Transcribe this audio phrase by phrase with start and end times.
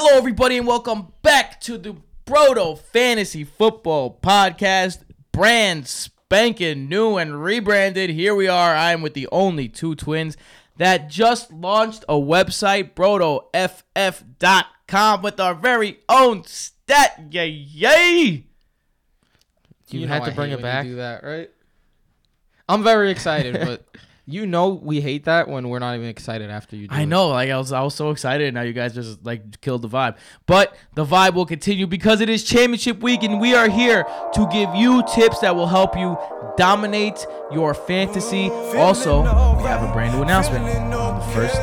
[0.00, 5.00] Hello, everybody, and welcome back to the Brodo Fantasy Football Podcast.
[5.32, 8.08] Brand spanking new and rebranded.
[8.10, 8.76] Here we are.
[8.76, 10.36] I am with the only two twins
[10.76, 13.42] that just launched a website, BrodoFF.com,
[15.20, 17.20] with our very own stat.
[17.32, 18.46] Yay, yay!
[19.88, 20.84] You, know had to I bring hate it when back.
[20.84, 21.50] You do that, right?
[22.68, 23.84] I'm very excited, but
[24.28, 27.06] you know we hate that when we're not even excited after you do I it.
[27.06, 28.52] know, like I was, I was so excited.
[28.52, 30.16] Now you guys just like killed the vibe,
[30.46, 34.48] but the vibe will continue because it is championship week, and we are here to
[34.52, 36.18] give you tips that will help you
[36.58, 38.50] dominate your fantasy.
[38.76, 40.64] Also, we have a brand new announcement
[40.94, 41.56] on the first,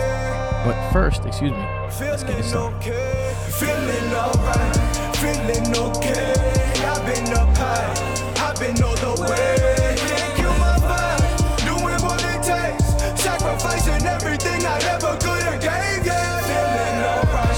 [0.66, 1.58] but first, excuse me,
[2.02, 2.82] let's get it started.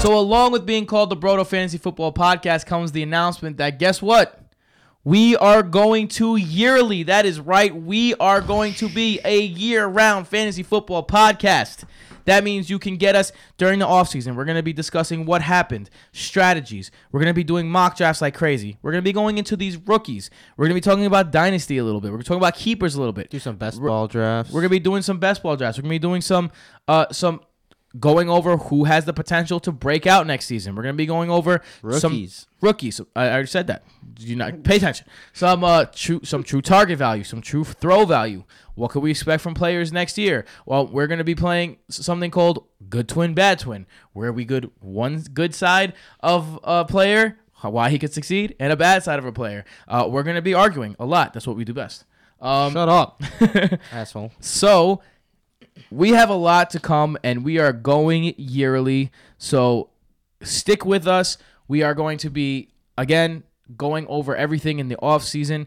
[0.08, 4.00] So, along with being called the Brodo Fantasy Football Podcast, comes the announcement that guess
[4.00, 4.42] what?
[5.04, 7.02] We are going to yearly.
[7.02, 7.76] That is right.
[7.76, 11.84] We are going to be a year round fantasy football podcast.
[12.24, 14.34] That means you can get us during the offseason.
[14.34, 16.90] We're going to be discussing what happened, strategies.
[17.12, 18.78] We're going to be doing mock drafts like crazy.
[18.80, 20.30] We're going to be going into these rookies.
[20.56, 22.12] We're going to be talking about dynasty a little bit.
[22.12, 23.28] We're talking about keepers a little bit.
[23.28, 24.52] Do some best ball drafts.
[24.52, 25.78] We're gonna be doing some best ball drafts.
[25.78, 26.50] We're gonna be doing some
[26.86, 27.40] uh some
[27.98, 30.74] going over who has the potential to break out next season.
[30.74, 31.60] We're gonna be going over
[31.98, 32.46] some Rookies.
[32.60, 33.00] rookies.
[33.16, 33.84] I already said that.
[34.18, 35.06] You not pay attention?
[35.32, 38.44] Some uh true some true target value, some true throw value.
[38.74, 40.44] What could we expect from players next year?
[40.66, 45.22] Well, we're gonna be playing something called good twin, bad twin, where we good one
[45.34, 49.32] good side of a player, why he could succeed, and a bad side of a
[49.32, 49.64] player.
[49.88, 51.32] Uh, we're gonna be arguing a lot.
[51.32, 52.04] That's what we do best.
[52.40, 53.20] Um, Shut up,
[53.92, 54.30] asshole.
[54.38, 55.00] so
[55.90, 59.10] we have a lot to come and we are going yearly.
[59.38, 59.90] So
[60.42, 61.38] stick with us.
[61.66, 63.42] We are going to be again
[63.76, 65.66] going over everything in the off season.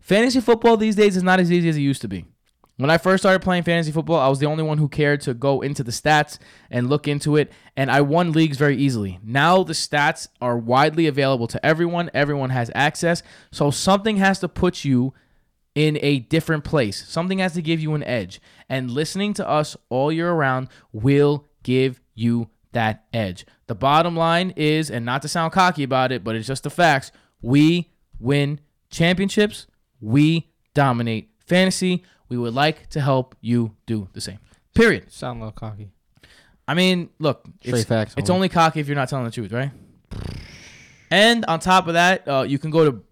[0.00, 2.24] Fantasy football these days is not as easy as it used to be.
[2.78, 5.34] When I first started playing fantasy football, I was the only one who cared to
[5.34, 6.38] go into the stats
[6.70, 9.20] and look into it, and I won leagues very easily.
[9.22, 13.22] Now the stats are widely available to everyone, everyone has access,
[13.52, 15.12] so something has to put you
[15.74, 17.06] in a different place.
[17.08, 18.40] Something has to give you an edge.
[18.68, 23.46] And listening to us all year around will give you that edge.
[23.66, 26.70] The bottom line is, and not to sound cocky about it, but it's just the
[26.70, 28.60] facts we win
[28.90, 29.66] championships,
[30.00, 32.04] we dominate fantasy.
[32.28, 34.38] We would like to help you do the same.
[34.74, 35.12] Period.
[35.12, 35.90] Sound a little cocky.
[36.66, 39.52] I mean, look, Straight it's, facts, it's only cocky if you're not telling the truth,
[39.52, 39.70] right?
[41.10, 43.02] And on top of that, uh, you can go to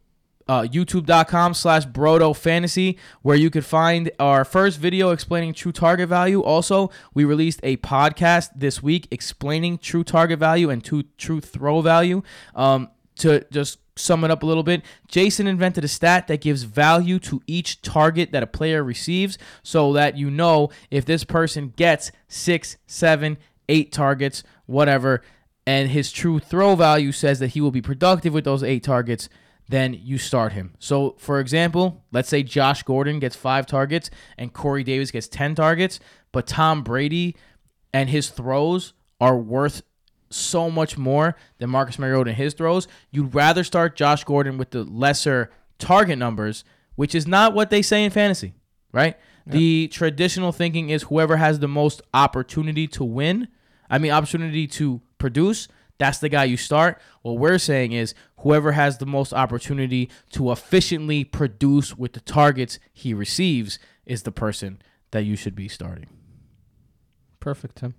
[0.51, 6.09] uh, youtube.com slash brodo fantasy where you could find our first video explaining true target
[6.09, 6.43] value.
[6.43, 11.81] Also we released a podcast this week explaining true target value and true, true throw
[11.81, 12.21] value.
[12.57, 16.63] Um, to just sum it up a little bit jason invented a stat that gives
[16.63, 21.75] value to each target that a player receives so that you know if this person
[21.77, 23.37] gets six seven
[23.69, 25.21] eight targets whatever
[25.67, 29.29] and his true throw value says that he will be productive with those eight targets
[29.71, 30.75] then you start him.
[30.79, 35.55] So, for example, let's say Josh Gordon gets five targets and Corey Davis gets 10
[35.55, 36.01] targets,
[36.33, 37.37] but Tom Brady
[37.93, 39.83] and his throws are worth
[40.29, 42.89] so much more than Marcus Mariota and his throws.
[43.11, 46.65] You'd rather start Josh Gordon with the lesser target numbers,
[46.97, 48.55] which is not what they say in fantasy,
[48.93, 49.17] right?
[49.47, 53.49] The traditional thinking is whoever has the most opportunity to win,
[53.89, 55.67] I mean, opportunity to produce,
[56.01, 56.99] that's the guy you start.
[57.23, 62.79] What we're saying is whoever has the most opportunity to efficiently produce with the targets
[62.93, 64.81] he receives is the person
[65.11, 66.09] that you should be starting.
[67.39, 67.95] Perfect, Tim.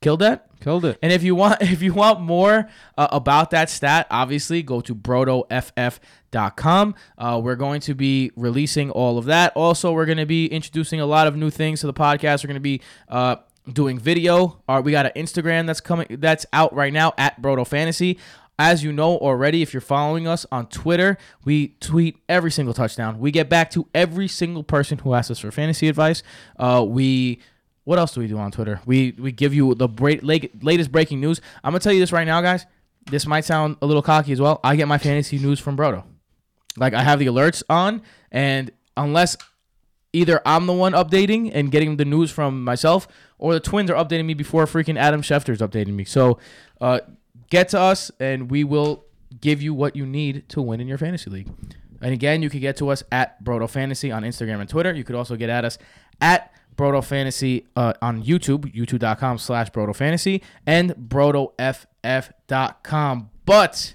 [0.00, 0.46] Killed that?
[0.60, 0.98] Killed it.
[1.02, 4.94] And if you want if you want more uh, about that stat, obviously go to
[4.94, 6.94] brodoff.com.
[7.18, 9.52] Uh, we're going to be releasing all of that.
[9.54, 12.42] Also, we're going to be introducing a lot of new things to the podcast.
[12.42, 13.36] We're going to be uh,
[13.70, 14.62] doing video.
[14.66, 18.18] Uh, we got an Instagram that's coming that's out right now at Brodo Fantasy.
[18.60, 21.16] As you know already, if you're following us on Twitter,
[21.46, 23.18] we tweet every single touchdown.
[23.18, 26.22] We get back to every single person who asks us for fantasy advice.
[26.58, 27.40] Uh, we
[27.84, 28.82] what else do we do on Twitter?
[28.84, 31.40] We we give you the break, late, latest breaking news.
[31.64, 32.66] I'm gonna tell you this right now, guys.
[33.10, 34.60] This might sound a little cocky as well.
[34.62, 36.04] I get my fantasy news from Brodo.
[36.76, 39.38] Like I have the alerts on, and unless
[40.12, 43.08] either I'm the one updating and getting the news from myself,
[43.38, 46.04] or the Twins are updating me before freaking Adam Schefter's updating me.
[46.04, 46.38] So,
[46.78, 47.00] uh,
[47.50, 49.04] get to us, and we will
[49.40, 51.48] give you what you need to win in your fantasy league.
[52.00, 54.92] And again, you can get to us at Broto Fantasy on Instagram and Twitter.
[54.94, 55.76] You could also get at us
[56.20, 60.94] at Broto Fantasy uh, on YouTube, youtube.com slash Broto Fantasy, and
[62.10, 63.30] BrotoFF.com.
[63.44, 63.94] But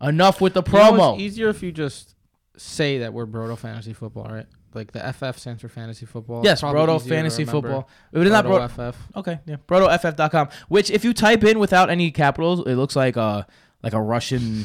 [0.00, 1.14] enough with the You know, promo.
[1.14, 2.14] it's easier if you just
[2.56, 4.46] say that we're Broto Fantasy Football, right?
[4.74, 6.42] Like the FF stands for Fantasy Football.
[6.44, 7.44] yes, Probably Brodo Fantasy.
[7.44, 7.88] Football.
[8.12, 9.16] It is not Bro- Brodo FF.
[9.16, 9.56] Okay, yeah.
[9.66, 10.48] BrodoFF.com.
[10.68, 13.46] Which if you type in without any capitals, it looks like a
[13.82, 14.64] like a Russian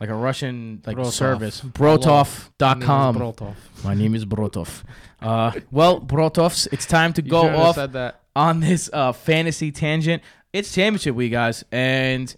[0.00, 1.12] like a Russian like Brotov.
[1.12, 1.60] service.
[1.60, 3.16] Brotov.com.
[3.16, 3.54] is Brotov.
[3.84, 4.82] My name is Brotov.
[5.22, 8.20] Uh, well, Brotovs, it's time to go off Said that.
[8.36, 10.22] on this uh, fantasy tangent.
[10.52, 12.34] It's championship week, guys, and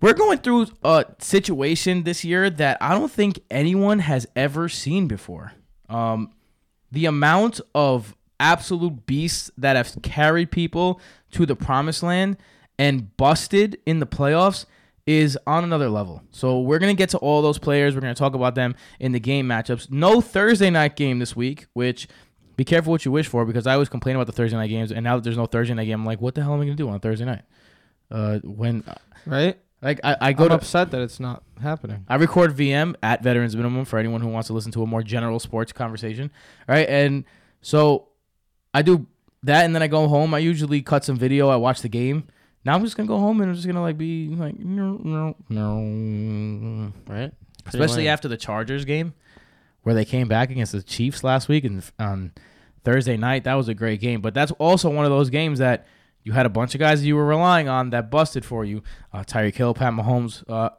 [0.00, 5.06] we're going through a situation this year that I don't think anyone has ever seen
[5.08, 5.52] before.
[5.88, 6.32] Um,
[6.92, 11.00] the amount of absolute beasts that have carried people
[11.32, 12.36] to the promised land
[12.78, 14.66] and busted in the playoffs
[15.06, 16.22] is on another level.
[16.32, 17.94] So we're gonna get to all those players.
[17.94, 19.90] We're gonna talk about them in the game matchups.
[19.90, 22.08] No Thursday night game this week, which
[22.56, 24.90] be careful what you wish for because I always complain about the Thursday night games,
[24.90, 26.64] and now that there's no Thursday night game, I'm like, what the hell am I
[26.64, 27.42] gonna do on Thursday night?
[28.10, 28.82] Uh, when
[29.26, 29.58] Right?
[29.86, 32.04] Like I, I go I'm to upset that it's not happening.
[32.08, 35.02] I record VM at Veterans Minimum for anyone who wants to listen to a more
[35.02, 36.32] general sports conversation.
[36.68, 36.88] Right.
[36.88, 37.24] And
[37.60, 38.08] so
[38.74, 39.06] I do
[39.44, 40.34] that and then I go home.
[40.34, 41.48] I usually cut some video.
[41.48, 42.24] I watch the game.
[42.64, 45.36] Now I'm just gonna go home and I'm just gonna like be like no no
[45.48, 47.32] no right?
[47.66, 48.12] especially lame.
[48.12, 49.14] after the Chargers game
[49.82, 52.32] where they came back against the Chiefs last week and on
[52.84, 53.44] Thursday night.
[53.44, 55.86] That was a great game, but that's also one of those games that
[56.26, 58.82] you had a bunch of guys that you were relying on that busted for you.
[59.12, 60.70] Uh, Tyreek Hill, Pat Mahomes, uh,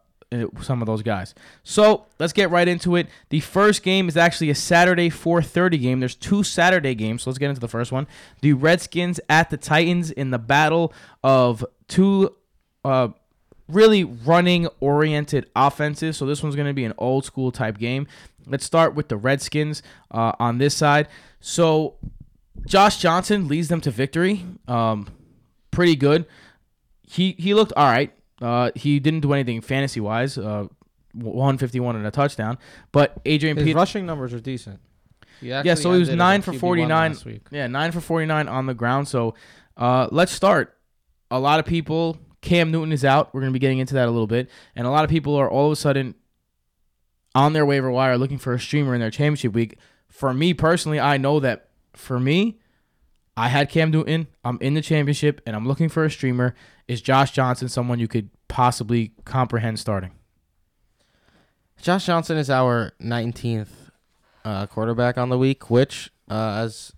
[0.62, 1.34] some of those guys.
[1.64, 3.08] So let's get right into it.
[3.30, 6.02] The first game is actually a Saturday 4:30 game.
[6.02, 8.08] There's two Saturday games, so let's get into the first one.
[8.42, 10.92] The Redskins at the Titans in the battle
[11.24, 12.36] of two
[12.84, 13.08] uh,
[13.70, 16.18] really running oriented offenses.
[16.18, 18.06] So this one's going to be an old school type game.
[18.46, 21.08] Let's start with the Redskins uh, on this side.
[21.40, 21.96] So
[22.66, 24.46] Josh Johnson leads them to victory.
[24.68, 25.08] Um,
[25.78, 26.26] pretty good.
[27.08, 28.12] He he looked all right.
[28.42, 30.36] Uh, he didn't do anything fantasy wise.
[30.36, 30.68] Uh,
[31.14, 32.58] 151 and a touchdown.
[32.92, 33.78] But Adrian His Peterson.
[33.78, 34.80] rushing numbers are decent.
[35.40, 37.12] Yeah, so he was nine for 49.
[37.12, 37.44] last week.
[37.52, 39.08] Yeah, nine for 49 on the ground.
[39.08, 39.36] So
[39.78, 40.76] uh, let's start.
[41.30, 43.34] A lot of people, Cam Newton is out.
[43.36, 44.50] We're going to be getting into that a little bit.
[44.76, 46.16] And a lot of people are all of a sudden
[47.36, 49.78] on their waiver wire looking for a streamer in their championship week.
[50.10, 52.58] For me personally, I know that for me,
[53.38, 54.28] I had Cam Newton.
[54.44, 56.56] I'm in the championship and I'm looking for a streamer.
[56.88, 60.12] Is Josh Johnson someone you could possibly comprehend starting?
[61.80, 63.92] Josh Johnson is our 19th
[64.44, 66.94] uh, quarterback on the week, which, uh, as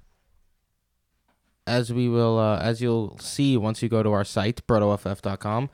[1.67, 5.69] as we will, uh, as you'll see once you go to our site, brotoff.com,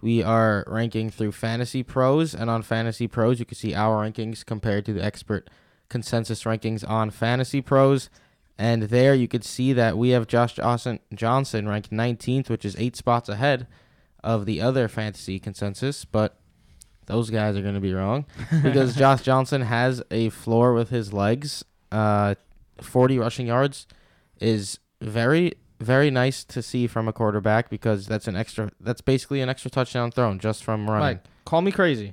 [0.00, 4.44] we are ranking through Fantasy Pros, and on Fantasy Pros, you can see our rankings
[4.44, 5.50] compared to the expert
[5.88, 8.10] consensus rankings on Fantasy Pros.
[8.60, 12.76] And there you could see that we have Josh Johnson, Johnson ranked 19th, which is
[12.78, 13.66] eight spots ahead
[14.22, 16.04] of the other fantasy consensus.
[16.04, 16.38] But
[17.06, 18.26] those guys are going to be wrong
[18.62, 21.64] because Josh Johnson has a floor with his legs.
[21.90, 22.34] Uh,
[22.82, 23.86] 40 rushing yards
[24.42, 28.70] is very, very nice to see from a quarterback because that's an extra.
[28.78, 31.00] That's basically an extra touchdown thrown just from running.
[31.16, 32.12] Mike, call me crazy.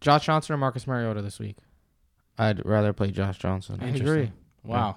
[0.00, 1.58] Josh Johnson or Marcus Mariota this week?
[2.36, 3.78] I'd rather play Josh Johnson.
[3.80, 4.32] I agree.
[4.64, 4.96] Wow.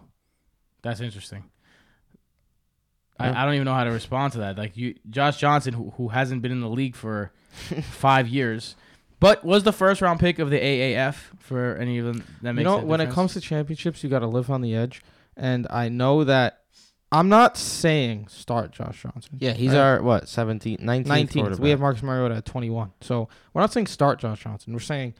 [0.82, 1.44] That's interesting.
[3.20, 3.32] Yeah.
[3.32, 4.58] I, I don't even know how to respond to that.
[4.58, 7.32] Like you, Josh Johnson, who, who hasn't been in the league for
[7.92, 8.76] five years,
[9.20, 12.24] but was the first round pick of the AAF for any of them.
[12.42, 14.62] That makes you know, a when it comes to championships, you got to live on
[14.62, 15.02] the edge.
[15.36, 16.62] And I know that
[17.12, 19.38] I'm not saying start Josh Johnson.
[19.40, 19.80] Yeah, he's Right.
[19.80, 21.60] our what 17th, 19th, 19th.
[21.60, 22.92] We have Marcus Mariota at 21.
[23.02, 24.74] So we're not saying start Josh Johnson.
[24.74, 25.14] We're saying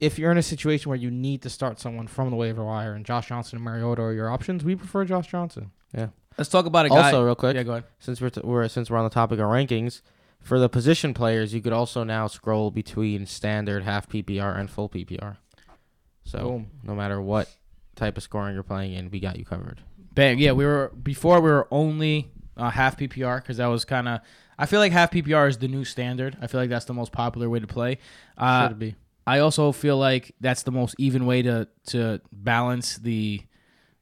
[0.00, 2.94] if you're in a situation where you need to start someone from the waiver wire
[2.94, 5.70] and Josh Johnson and Mariota are your options, we prefer Josh Johnson.
[5.94, 6.08] Yeah.
[6.36, 7.06] Let's talk about a guy.
[7.06, 7.56] also real quick.
[7.56, 7.84] yeah, go ahead.
[7.98, 10.02] since we're, t- we're since we're on the topic of rankings,
[10.40, 14.88] for the position players, you could also now scroll between standard, half PPR, and full
[14.88, 15.38] PPR.
[16.24, 16.70] So Boom.
[16.82, 17.48] no matter what
[17.94, 19.80] type of scoring you're playing in, we got you covered.
[20.12, 20.38] Bang.
[20.38, 24.20] Yeah, we were before we were only uh, half PPR because that was kind of.
[24.58, 26.36] I feel like half PPR is the new standard.
[26.40, 27.98] I feel like that's the most popular way to play.
[28.38, 28.94] Uh, Should be.
[29.26, 33.42] I also feel like that's the most even way to to balance the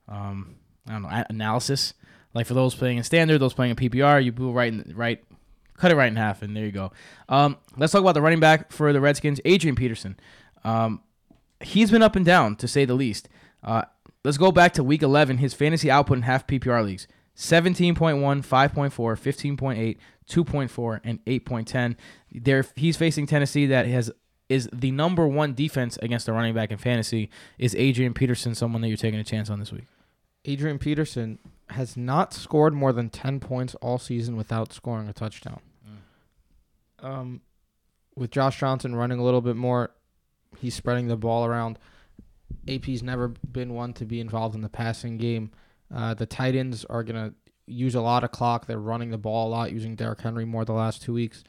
[0.08, 1.94] um I don't know analysis.
[2.34, 5.24] Like for those playing in standard, those playing in PPR, you put right in right
[5.76, 6.92] cut it right in half and there you go.
[7.28, 10.18] Um let's talk about the running back for the Redskins, Adrian Peterson.
[10.62, 11.00] Um
[11.60, 13.28] he's been up and down to say the least.
[13.62, 13.84] Uh
[14.24, 17.06] let's go back to week 11, his fantasy output in half PPR leagues.
[17.36, 18.92] 17.1, 5.4,
[19.56, 19.96] 15.8,
[20.28, 21.96] 2.4 and 8.10.
[22.30, 24.12] There he's facing Tennessee that has
[24.54, 27.28] is the number one defense against the running back in fantasy.
[27.58, 29.84] Is Adrian Peterson someone that you're taking a chance on this week?
[30.44, 31.38] Adrian Peterson
[31.70, 35.60] has not scored more than 10 points all season without scoring a touchdown.
[37.00, 37.40] Um,
[38.14, 39.90] with Josh Johnson running a little bit more,
[40.58, 41.78] he's spreading the ball around.
[42.68, 45.50] AP's never been one to be involved in the passing game.
[45.94, 47.34] Uh, the tight ends are going to
[47.66, 48.66] use a lot of clock.
[48.66, 51.42] They're running the ball a lot, using Derrick Henry more the last two weeks.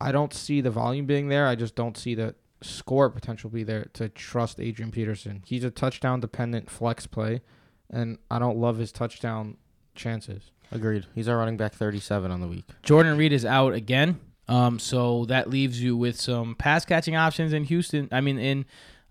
[0.00, 1.46] I don't see the volume being there.
[1.46, 5.42] I just don't see the score potential be there to trust Adrian Peterson.
[5.46, 7.42] He's a touchdown dependent flex play,
[7.90, 9.56] and I don't love his touchdown
[9.94, 10.50] chances.
[10.70, 11.06] Agreed.
[11.14, 12.64] He's our running back 37 on the week.
[12.82, 14.18] Jordan Reed is out again.
[14.48, 18.08] Um, so that leaves you with some pass catching options in Houston.
[18.10, 18.64] I mean, in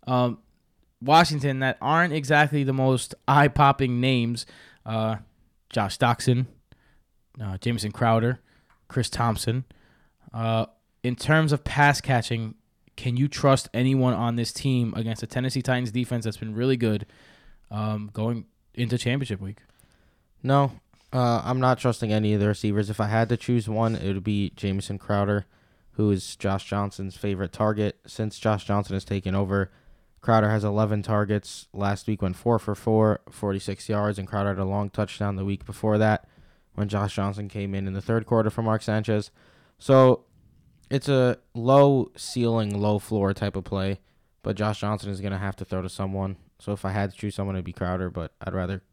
[0.07, 0.39] um,
[1.01, 4.45] Washington that aren't exactly the most eye popping names.
[4.85, 5.17] Uh,
[5.69, 6.47] Josh Doctson,
[7.41, 8.39] uh, Jamison Crowder,
[8.87, 9.65] Chris Thompson.
[10.33, 10.65] Uh,
[11.03, 12.55] in terms of pass catching,
[12.95, 16.77] can you trust anyone on this team against a Tennessee Titans defense that's been really
[16.77, 17.05] good
[17.69, 19.59] um, going into championship week?
[20.43, 20.71] No,
[21.13, 22.89] uh, I'm not trusting any of the receivers.
[22.89, 25.45] If I had to choose one, it would be Jamison Crowder,
[25.91, 27.99] who is Josh Johnson's favorite target.
[28.05, 29.71] Since Josh Johnson has taken over,
[30.21, 31.67] Crowder has 11 targets.
[31.73, 35.45] Last week went 4 for 4, 46 yards, and Crowder had a long touchdown the
[35.45, 36.27] week before that
[36.75, 39.31] when Josh Johnson came in in the third quarter for Mark Sanchez.
[39.77, 40.23] So
[40.91, 43.99] it's a low ceiling, low floor type of play,
[44.43, 46.35] but Josh Johnson is going to have to throw to someone.
[46.59, 48.83] So if I had to choose someone, it'd be Crowder, but I'd rather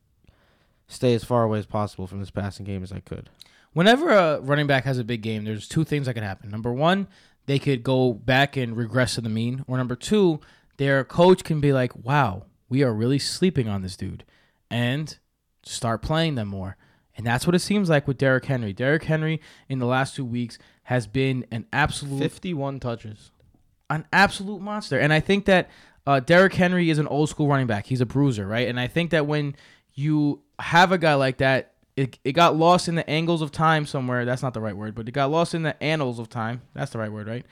[0.86, 3.28] stay as far away as possible from this passing game as I could.
[3.72, 6.50] Whenever a running back has a big game, there's two things that could happen.
[6.50, 7.08] Number one,
[7.46, 10.40] they could go back and regress to the mean, or number two,
[10.76, 14.24] their coach can be like, "Wow, we are really sleeping on this dude,"
[14.70, 15.18] and
[15.64, 16.76] start playing them more.
[17.16, 18.72] And that's what it seems like with Derrick Henry.
[18.72, 20.56] Derrick Henry in the last two weeks
[20.88, 23.30] has been an absolute 51 touches.
[23.90, 24.98] an absolute monster.
[24.98, 25.68] And I think that
[26.06, 27.84] uh, Derrick Henry is an old school running back.
[27.84, 28.66] He's a bruiser, right?
[28.66, 29.54] And I think that when
[29.92, 33.84] you have a guy like that, it, it got lost in the angles of time
[33.84, 34.24] somewhere.
[34.24, 36.62] That's not the right word, but it got lost in the annals of time.
[36.72, 37.44] That's the right word, right?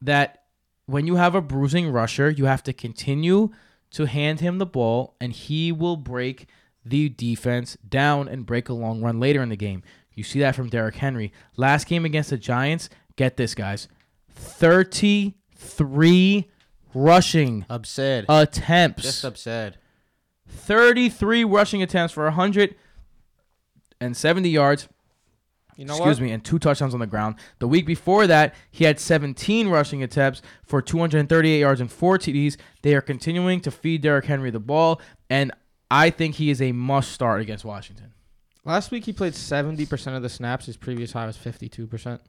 [0.00, 0.44] That
[0.86, 3.50] when you have a bruising rusher, you have to continue
[3.90, 6.46] to hand him the ball, and he will break
[6.84, 9.82] the defense down and break a long run later in the game.
[10.14, 11.32] You see that from Derrick Henry.
[11.56, 13.88] Last game against the Giants, get this, guys
[14.30, 16.50] 33
[16.92, 18.26] rushing Absurd.
[18.28, 19.02] attempts.
[19.02, 19.78] Just absurd.
[20.48, 24.88] 33 rushing attempts for 170 yards.
[25.76, 26.26] You know excuse what?
[26.26, 27.34] me, and two touchdowns on the ground.
[27.58, 32.56] The week before that, he had 17 rushing attempts for 238 yards and four TDs.
[32.82, 35.50] They are continuing to feed Derrick Henry the ball, and
[35.90, 38.13] I think he is a must start against Washington.
[38.64, 40.66] Last week he played 70% of the snaps.
[40.66, 42.20] His previous high was 52%.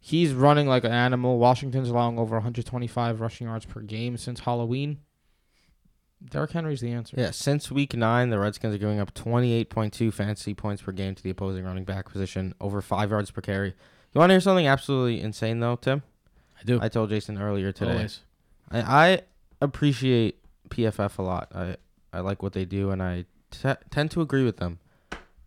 [0.00, 1.38] He's running like an animal.
[1.38, 4.98] Washington's allowing over 125 rushing yards per game since Halloween.
[6.24, 7.16] Derrick Henry's the answer.
[7.18, 11.22] Yeah, since week nine, the Redskins are giving up 28.2 fantasy points per game to
[11.22, 13.68] the opposing running back position, over five yards per carry.
[14.12, 16.02] You want to hear something absolutely insane, though, Tim?
[16.60, 16.78] I do.
[16.82, 17.92] I told Jason earlier today.
[17.92, 18.20] Always.
[18.70, 19.20] I, I
[19.62, 21.52] appreciate PFF a lot.
[21.54, 21.76] I,
[22.12, 24.79] I like what they do, and I t- tend to agree with them.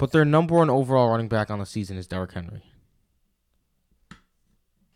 [0.03, 2.61] But their number one overall running back on the season is Derrick Henry.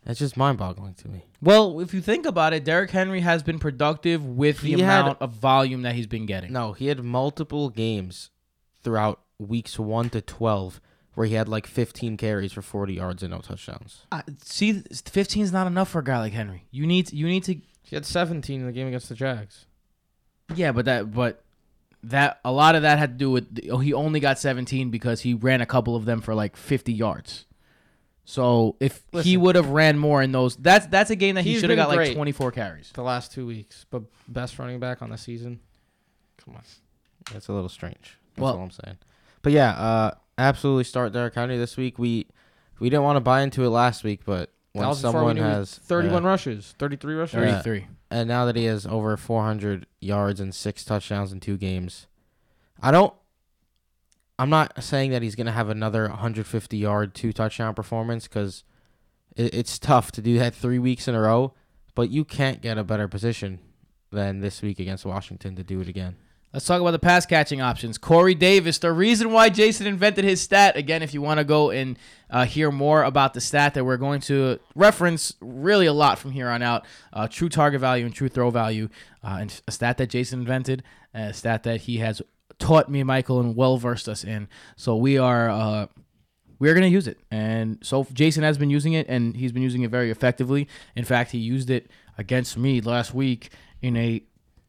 [0.04, 1.24] That's just mind boggling to me.
[1.40, 5.00] Well, if you think about it, Derrick Henry has been productive with the He had-
[5.04, 6.52] amount of volume that he's been getting.
[6.52, 8.28] No, he had multiple games
[8.82, 10.78] throughout weeks 1 to 12
[11.14, 14.04] where he had like 15 carries for 40 yards and no touchdowns.
[14.12, 16.66] Uh, see, 15 is not enough for a guy like Henry.
[16.70, 19.64] You need you need to He had 17 in the game against the Jags.
[20.54, 21.42] Yeah, but that but
[22.04, 25.20] that a lot of that had to do with oh, he only got 17 because
[25.22, 27.44] he ran a couple of them for like 50 yards.
[28.24, 31.58] So if he would have ran more in those, that's that's a game that he
[31.58, 32.90] should have got like 24 carries.
[32.92, 35.60] The last two weeks, but best running back on the season.
[36.44, 36.62] Come on.
[37.32, 38.18] That's a little strange.
[38.34, 38.98] That's Well- all I'm saying.
[39.40, 41.98] But yeah, uh, absolutely start Derrick Henry this week.
[41.98, 42.26] We
[42.80, 45.34] we didn't want to buy into it last week, but when That was someone we
[45.34, 47.34] knew he- has 31 uh, rushes, 33 rushes.
[47.34, 47.60] Yeah.
[47.62, 47.86] 33.
[48.10, 52.06] and now that he has over 400 yards and six touchdowns in two games,
[52.82, 53.12] I don't.
[54.38, 58.62] I'm not saying that he's gonna have another 150 yard, two touchdown performance because
[59.36, 61.54] it, it's tough to do that three weeks in a row.
[61.94, 63.58] But you can't get a better position
[64.12, 66.16] than this week against Washington to do it again.
[66.52, 67.98] Let's talk about the pass catching options.
[67.98, 70.78] Corey Davis, the reason why Jason invented his stat.
[70.78, 71.98] Again, if you want to go and
[72.30, 76.30] uh, hear more about the stat that we're going to reference really a lot from
[76.30, 78.88] here on out uh, true target value and true throw value,
[79.22, 82.22] uh, and a stat that Jason invented, a stat that he has
[82.58, 84.48] taught me, Michael, and well versed us in.
[84.74, 85.50] So we are.
[85.50, 85.86] Uh,
[86.58, 87.18] we're going to use it.
[87.30, 90.66] And so Jason has been using it, and he's been using it very effectively.
[90.96, 94.22] In fact, he used it against me last week in a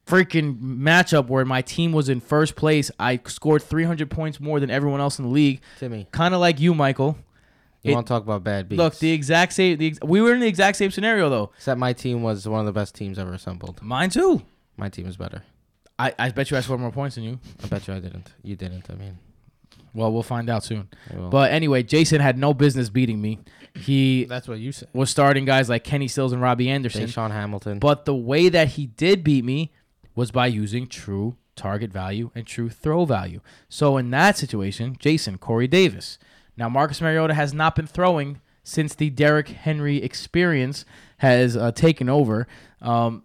[0.09, 2.89] freaking matchup where my team was in first place.
[2.99, 5.61] I scored 300 points more than everyone else in the league.
[5.79, 7.17] Timmy, Kind of like you, Michael.
[7.83, 8.77] you It- want to talk about bad beats?
[8.77, 9.77] Look, the exact same.
[9.77, 11.51] The we were in the exact same scenario though.
[11.57, 13.81] Except my team was one of the best teams ever assembled.
[13.81, 14.41] Mine too.
[14.77, 15.43] My team is better.
[15.97, 17.39] I, I bet you I scored more points than you.
[17.63, 18.31] I bet you I didn't.
[18.41, 18.89] You didn't.
[18.89, 19.17] I mean,
[19.93, 20.87] Well, we'll find out soon.
[21.29, 23.39] But anyway, Jason had no business beating me.
[23.75, 24.87] He That's what you said.
[24.93, 27.07] was starting guys like Kenny Stills and Robbie Anderson.
[27.07, 27.79] Sean Hamilton.
[27.79, 29.71] But the way that he did beat me
[30.19, 33.39] was by using true target value and true throw value.
[33.69, 36.19] So in that situation, Jason, Corey Davis.
[36.57, 40.83] Now, Marcus Mariota has not been throwing since the Derrick Henry experience
[41.19, 42.49] has uh, taken over.
[42.81, 43.23] Um,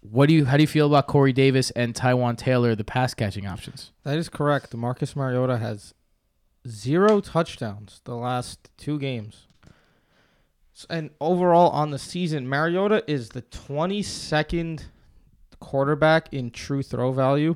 [0.00, 0.46] what do you?
[0.46, 3.92] How do you feel about Corey Davis and Taywan Taylor, the pass catching options?
[4.02, 4.74] That is correct.
[4.74, 5.92] Marcus Mariota has
[6.66, 9.48] zero touchdowns the last two games.
[10.88, 14.84] And overall on the season, Mariota is the 22nd
[15.62, 17.54] quarterback in true throw value.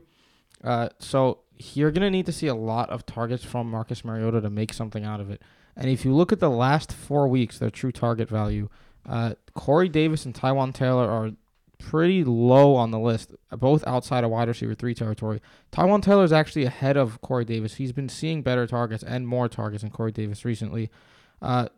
[0.63, 4.41] Uh, so you're going to need to see a lot of targets from Marcus Mariota
[4.41, 5.43] to make something out of it.
[5.77, 8.69] And if you look at the last four weeks, their true target value,
[9.07, 11.33] uh, Corey Davis and Taywan Taylor are
[11.79, 15.41] pretty low on the list, both outside of wide receiver three territory.
[15.73, 17.75] Taywan Taylor is actually ahead of Corey Davis.
[17.75, 20.91] He's been seeing better targets and more targets than Corey Davis recently.
[21.43, 21.69] Uh,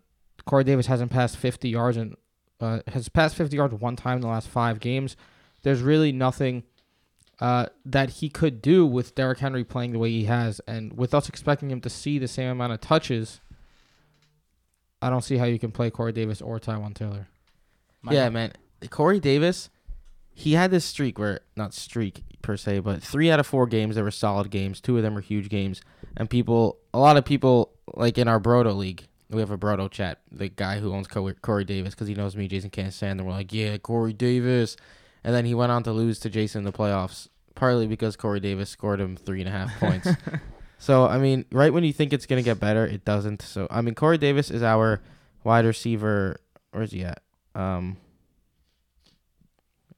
[0.44, 2.16] Corey Davis hasn't passed 50 yards and
[2.61, 5.16] uh, has passed 50 yards one time in the last five games.
[5.62, 6.65] There's really nothing
[7.41, 11.15] uh, that he could do with Derrick Henry playing the way he has, and with
[11.15, 13.41] us expecting him to see the same amount of touches.
[15.00, 17.29] I don't see how you can play Corey Davis or Taywan Taylor.
[18.11, 18.53] yeah, man.
[18.91, 19.71] Corey Davis,
[20.35, 23.95] he had this streak where not streak per se, but three out of four games
[23.95, 24.81] that were solid games.
[24.81, 25.81] Two of them were huge games,
[26.17, 29.91] and people, a lot of people, like in our Brodo league, we have a Brodo
[29.91, 30.21] chat.
[30.33, 33.21] The guy who owns Corey Davis, because he knows me, Jason can't stand.
[33.21, 34.77] And we're like, yeah, Corey Davis,
[35.25, 38.40] and then he went on to lose to Jason in the playoffs, partly because Corey
[38.40, 40.08] Davis scored him three and a half points.
[40.78, 43.42] So I mean, right when you think it's gonna get better, it doesn't.
[43.42, 45.02] So I mean, Corey Davis is our
[45.44, 46.40] wide receiver.
[46.70, 47.20] Where's he at?
[47.54, 47.96] Um,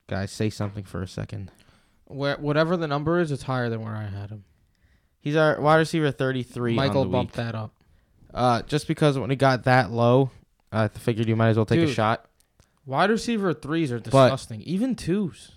[0.09, 1.51] guys, say something for a second.
[2.07, 4.45] Where whatever the number is, it's higher than where I had him.
[5.21, 6.75] He's our wide receiver thirty-three.
[6.75, 7.45] Michael bumped week.
[7.45, 7.75] that up.
[8.33, 10.31] Uh, just because when it got that low,
[10.73, 12.25] I figured you might as well take a shot.
[12.91, 14.63] Wide receiver threes are disgusting.
[14.63, 15.53] Even twos.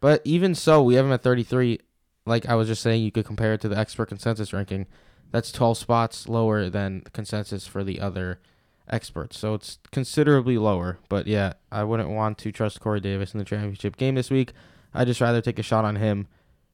[0.00, 1.78] But even so, we have him at 33.
[2.24, 4.86] Like I was just saying, you could compare it to the expert consensus ranking.
[5.32, 8.40] That's 12 spots lower than the consensus for the other
[8.88, 9.38] experts.
[9.38, 10.98] So it's considerably lower.
[11.10, 14.54] But yeah, I wouldn't want to trust Corey Davis in the championship game this week.
[14.94, 16.26] I'd just rather take a shot on him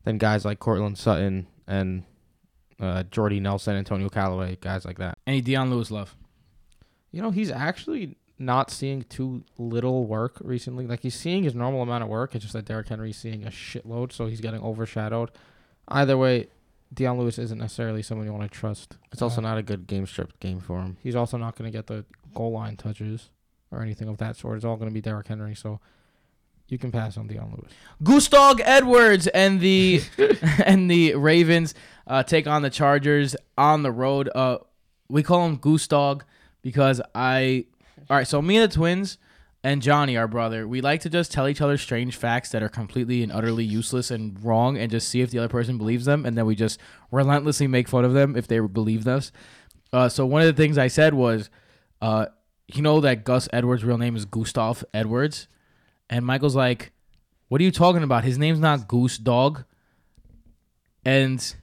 [0.04, 2.04] than guys like Courtland Sutton and
[2.78, 5.18] uh, Jordy Nelson, Antonio Callaway, guys like that.
[5.26, 6.16] Any Dion Lewis love?
[7.11, 10.87] You know, he's actually not seeing too little work recently.
[10.87, 12.35] Like he's seeing his normal amount of work.
[12.35, 15.31] It's just that Derrick Henry's seeing a shitload, so he's getting overshadowed.
[15.88, 16.48] Either way,
[16.92, 18.96] Dion Lewis isn't necessarily someone you want to trust.
[19.12, 20.96] It's also not a good game stripped game for him.
[21.03, 23.31] He's also not going to get the goal line touches
[23.70, 24.57] or anything of that sort.
[24.57, 25.81] It's all going to be Derrick Henry, so
[26.68, 27.72] you can pass on Dion Lewis.
[28.03, 30.03] Gustog Edwards and the
[30.64, 31.74] and the Ravens
[32.07, 34.31] uh, take on the Chargers on the road.
[34.35, 34.59] Uh,
[35.09, 36.22] we call him Gustog
[36.62, 37.66] because I.
[38.08, 39.18] All right, so me and the twins
[39.64, 42.68] and Johnny, our brother, we like to just tell each other strange facts that are
[42.68, 46.24] completely and utterly useless and wrong, and just see if the other person believes them,
[46.24, 46.78] and then we just
[47.11, 49.32] relentlessly make fun of them if they believe us.
[49.92, 51.50] Uh, so one of the things I said was,
[52.00, 52.26] uh,
[52.72, 55.48] you know that Gus Edwards' real name is Gustav Edwards,
[56.08, 56.92] and Michael's like,
[57.48, 58.24] "What are you talking about?
[58.24, 59.64] His name's not Goose Dog."
[61.04, 61.54] And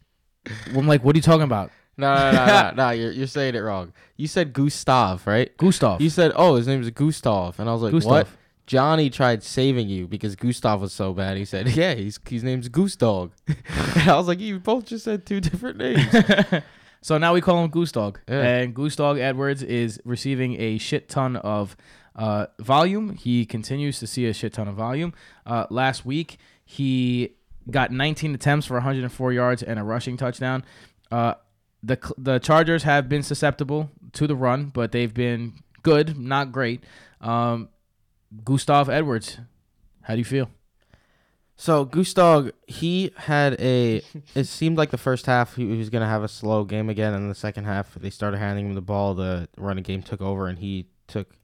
[0.75, 2.89] I'm like, "What are you talking about, No, no, no, no.
[2.91, 3.93] You're, you're saying it wrong.
[4.17, 5.55] You said Gustav, right?
[5.57, 8.11] Gustav?" You said, "Oh, his name is Gustav," and I was like, Gustav.
[8.11, 8.27] "What?"
[8.67, 11.37] Johnny tried saving you because Gustav was so bad.
[11.37, 15.05] He said, "Yeah, he's his name's Goose Dog," and I was like, "You both just
[15.05, 16.05] said two different names."
[17.05, 18.19] So now we call him Goose Dog.
[18.27, 18.41] Yeah.
[18.41, 21.77] And Goose Dog Edwards is receiving a shit ton of
[22.15, 23.13] uh, volume.
[23.13, 25.13] He continues to see a shit ton of volume.
[25.45, 27.35] Uh, last week, he
[27.69, 30.63] got 19 attempts for 104 yards and a rushing touchdown.
[31.11, 31.35] Uh,
[31.85, 36.83] the the Chargers have been susceptible to the run, but they've been good, not great.
[37.21, 37.69] Um,
[38.43, 39.37] Gustav Edwards,
[40.01, 40.49] how do you feel?
[41.57, 44.01] so Gustav, he had a.
[44.35, 47.29] It seemed like the first half he, was gonna have a slow game again, and
[47.29, 49.13] the second half they started handing him the ball.
[49.13, 51.37] The running game took over, and he took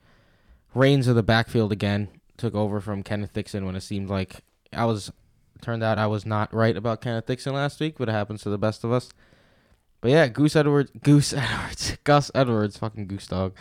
[0.74, 2.10] reins of the backfield again.
[2.38, 4.42] Took over from Kenneth Dixon when it seemed like
[4.74, 5.12] I was.
[5.62, 8.50] Turned out I was not right about Kenneth Dixon last week, but it happens to
[8.50, 9.10] the best of us.
[10.02, 13.54] But yeah, Goose Edwards, Goose Edwards, Gus Edwards, fucking Goose Dog.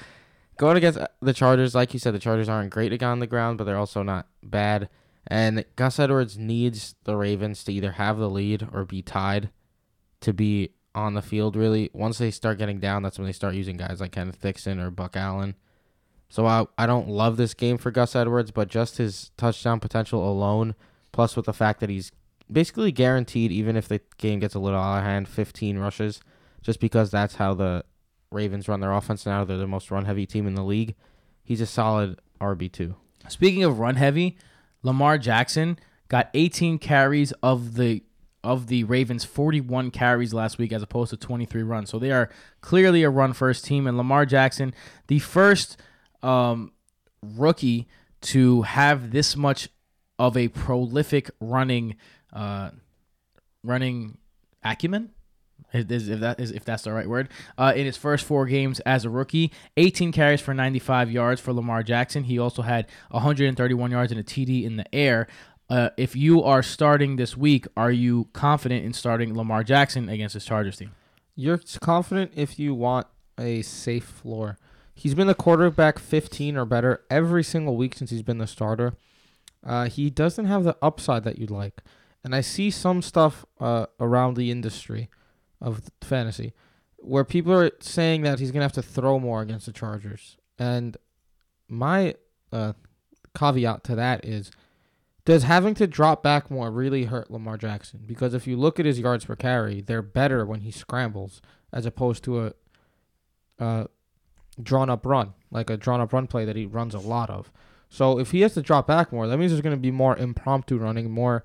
[0.56, 3.26] Going against uh, the Chargers, like you said, the Chargers aren't great again on the
[3.26, 4.88] ground, but they're also not bad.
[5.26, 9.50] And Gus Edwards needs the Ravens to either have the lead or be tied
[10.20, 11.90] to be on the field, really.
[11.92, 14.90] Once they start getting down, that's when they start using guys like Kenneth Dixon or
[14.90, 15.54] Buck Allen.
[16.28, 20.28] So I, I don't love this game for Gus Edwards, but just his touchdown potential
[20.28, 20.74] alone,
[21.12, 22.12] plus with the fact that he's
[22.50, 26.20] basically guaranteed, even if the game gets a little out of hand, 15 rushes,
[26.62, 27.84] just because that's how the
[28.30, 29.44] Ravens run their offense now.
[29.44, 30.94] They're the most run heavy team in the league.
[31.42, 32.94] He's a solid RB2.
[33.28, 34.38] Speaking of run heavy,
[34.82, 38.02] Lamar Jackson got 18 carries of the
[38.42, 41.90] of the Ravens 41 carries last week as opposed to 23 runs.
[41.90, 42.30] So they are
[42.62, 44.72] clearly a run first team and Lamar Jackson,
[45.08, 45.76] the first
[46.22, 46.72] um,
[47.22, 47.86] rookie
[48.22, 49.68] to have this much
[50.18, 51.96] of a prolific running
[52.32, 52.70] uh,
[53.62, 54.16] running
[54.62, 55.10] acumen
[55.72, 57.28] if that is if that's the right word.
[57.56, 61.52] Uh, in his first four games as a rookie, 18 carries for 95 yards for
[61.52, 62.24] Lamar Jackson.
[62.24, 65.26] He also had 131 yards and a TD in the air.
[65.68, 70.34] Uh, if you are starting this week, are you confident in starting Lamar Jackson against
[70.34, 70.90] this Chargers team?
[71.36, 73.06] You're confident if you want
[73.38, 74.58] a safe floor.
[74.94, 78.94] He's been the quarterback 15 or better every single week since he's been the starter.
[79.64, 81.82] Uh, he doesn't have the upside that you'd like.
[82.24, 85.08] And I see some stuff uh, around the industry
[85.60, 86.52] of fantasy
[86.96, 90.36] where people are saying that he's to have to throw more against the Chargers.
[90.58, 90.96] And
[91.68, 92.14] my
[92.52, 92.74] uh,
[93.34, 94.50] caveat to that is
[95.24, 98.00] does having to drop back more really hurt Lamar Jackson?
[98.06, 101.40] Because if you look at his yards per carry, they're better when he scrambles
[101.72, 102.52] as opposed to
[103.58, 103.88] a
[104.62, 107.50] drawn up run, like a drawn up run play that he runs a lot of.
[107.88, 110.16] So if he has to drop back more, that means there's going to be more
[110.16, 111.44] impromptu running, more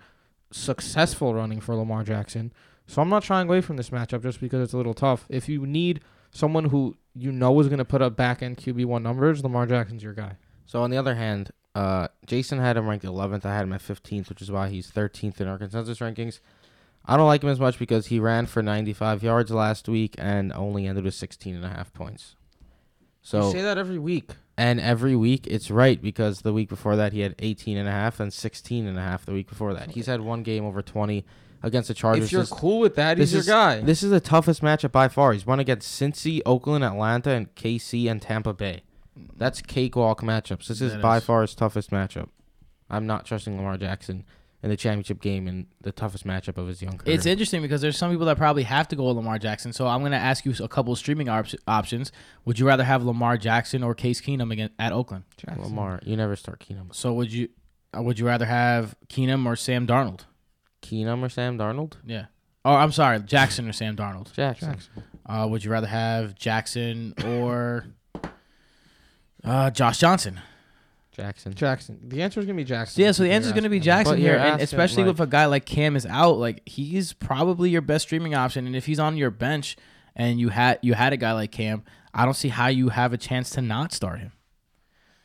[0.52, 2.54] successful running for Lamar Jackson.
[2.88, 5.26] So I'm not shying away from this matchup just because it's a little tough.
[5.30, 9.02] If you need someone who you know is going to put up back end QB1
[9.02, 10.34] numbers, Lamar Jackson's your guy.
[10.66, 13.46] So on the other hand, uh, Jason had him ranked 11th.
[13.46, 16.40] I had him at 15th, which is why he's 13th in our consensus rankings.
[17.06, 20.52] I don't like him as much because he ran for 95 yards last week and
[20.54, 22.36] only ended with 16 and a half points.
[23.22, 24.32] So you say that every week.
[24.58, 27.92] and every week it's right because the week before that he had 18 and a
[27.92, 29.92] half and 16 and a half the week before that.
[29.92, 31.26] He's had one game over 20
[31.64, 32.26] against the Chargers.
[32.26, 33.82] If you're This- cool with that, this he's your is- guy.
[33.82, 35.34] This is the toughest matchup by far.
[35.34, 38.82] He's won against Cincy, Oakland, Atlanta, and KC and Tampa Bay.
[39.38, 40.68] That's cakewalk matchups.
[40.68, 41.24] This is That by is.
[41.26, 42.30] far his toughest matchup.
[42.90, 44.26] I'm not trusting Lamar Jackson
[44.62, 47.16] in the championship game in the toughest matchup of his young career.
[47.16, 49.72] It's interesting because there's some people that probably have to go with Lamar Jackson.
[49.74, 52.12] So I'm going to ask you a couple of streaming op- options.
[52.46, 55.24] Would you rather have Lamar Jackson or Case Keenum again at Oakland?
[55.38, 55.64] Jackson.
[55.64, 56.00] Lamar.
[56.04, 56.94] You never start Keenum.
[56.94, 57.50] So would you
[57.98, 60.22] uh, would you rather have Keenum or Sam Darnold?
[60.86, 61.94] Keenum or Sam Darnold?
[62.06, 62.26] Yeah.
[62.64, 64.32] Oh, I'm sorry, Jackson or Sam Darnold.
[64.34, 64.72] Jackson.
[64.74, 65.04] Jackson.
[65.26, 67.86] Uh, would you rather have Jackson or
[69.44, 70.40] uh, Josh Johnson?
[71.12, 71.54] Jackson.
[71.54, 72.00] Jackson.
[72.04, 73.02] The answer is gonna be Jackson.
[73.02, 73.80] Yeah, so the answer is going to be.
[73.80, 76.38] Jackson But here, you're and asking, especially like- with a guy like Cam is out,
[76.38, 78.66] like he's probably your best streaming option.
[78.68, 79.78] And if he's on your bench
[80.16, 83.14] and you had you had a guy like Cam, I don't see how you have
[83.14, 84.34] a chance to not start him.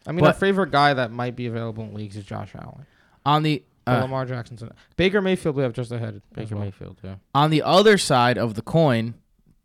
[0.06, 2.86] I mean, but- our favorite guy that might be available in leagues is Josh Allen.
[3.26, 4.74] On the But uh, Lamar Jackson's in it.
[4.96, 6.14] Baker Mayfield we have just ahead.
[6.16, 6.64] as Baker well.
[6.64, 7.16] Mayfield, yeah.
[7.34, 9.14] on the other side of the coin,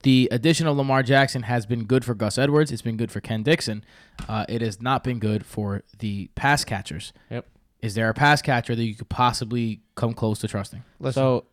[0.04, 2.72] the addition of Lamar Jackson has been good for Gus Edwards.
[2.72, 3.84] It's been good for Ken Dixon.
[4.30, 7.12] Uh, it has not been good for the pass catchers.
[7.30, 7.46] Yep.
[7.82, 10.84] Is there a pass catcher that you could possibly come close to trusting?
[11.00, 11.46] Listen, So,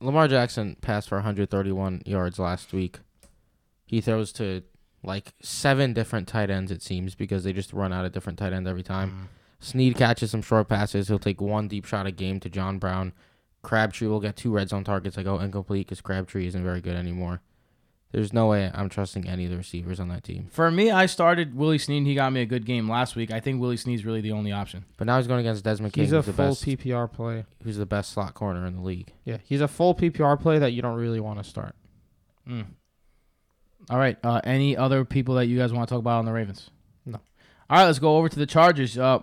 [0.00, 2.98] Lamar Jackson passed for 131 yards last week.
[3.86, 4.62] He throws to
[5.02, 8.52] like seven different tight ends, it seems, because they just run out of different tight
[8.52, 9.28] end every time.
[9.60, 11.08] Snead catches some short passes.
[11.08, 13.12] He'll take one deep shot a game to John Brown.
[13.62, 16.94] Crabtree will get two red zone targets that go incomplete because Crabtree isn't very good
[16.94, 17.40] anymore.
[18.10, 20.48] There's no way I'm trusting any of the receivers on that team.
[20.50, 22.06] For me, I started Willie Snead.
[22.06, 23.30] He got me a good game last week.
[23.30, 24.86] I think Willie Snead's really the only option.
[24.96, 27.44] But now he's going against Desmond King, he's a who's the full best, PPR play.
[27.62, 29.12] who's the best slot corner in the league.
[29.24, 31.74] Yeah, he's a full PPR play that you don't really want to start.
[32.48, 32.64] Mm.
[33.90, 34.16] All right.
[34.24, 36.70] Uh, any other people that you guys want to talk about on the Ravens?
[37.04, 37.20] No.
[37.68, 37.84] All right.
[37.84, 38.96] Let's go over to the Chargers.
[38.96, 39.20] Uh,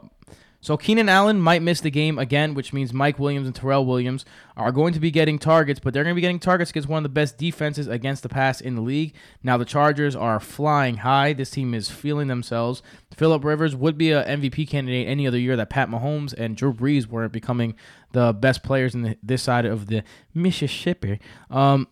[0.65, 4.25] so Keenan Allen might miss the game again, which means Mike Williams and Tyrell Williams
[4.58, 6.97] are going to be getting targets, but they're going to be getting targets against one
[6.97, 9.13] of the best defenses against the pass in the league.
[9.43, 11.34] Now the Chargers are flying high.
[11.34, 12.82] This team is feeling themselves.
[13.15, 16.73] Philip Rivers would be a MVP candidate any other year that Pat Mahomes and Drew
[16.73, 17.75] Brees weren't becoming
[18.13, 20.01] the best players in the, this side of the
[20.34, 21.19] Mississippi.
[21.51, 21.88] Um,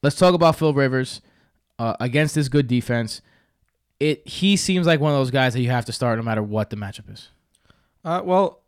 [0.00, 1.22] let's talk about Phil Rivers
[1.80, 3.20] uh, against this good defense.
[3.98, 6.42] It he seems like one of those guys that you have to start no matter
[6.44, 7.30] what the matchup is.
[8.04, 8.62] Uh, well,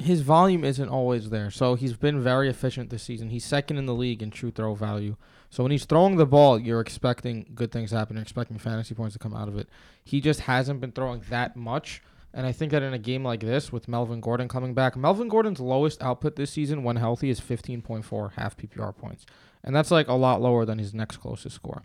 [0.00, 1.50] his volume isn't always there.
[1.50, 3.30] So he's been very efficient this season.
[3.30, 5.16] He's second in the league in true throw value.
[5.50, 8.16] So when he's throwing the ball, you're expecting good things to happen.
[8.16, 9.68] You're expecting fantasy points to come out of it.
[10.04, 12.02] He just hasn't been throwing that much.
[12.32, 15.28] And I think that in a game like this, with Melvin Gordon coming back, Melvin
[15.28, 19.26] Gordon's lowest output this season when healthy is 15.4 half PPR points.
[19.64, 21.82] And that's like a lot lower than his next closest score.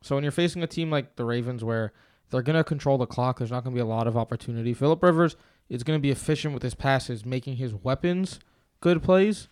[0.00, 1.92] So when you're facing a team like the Ravens where
[2.30, 4.72] they're going to control the clock, there's not going to be a lot of opportunity.
[4.72, 5.36] Philip Rivers
[5.68, 8.40] is going to be efficient with his passes, making his weapons
[8.80, 9.48] good plays.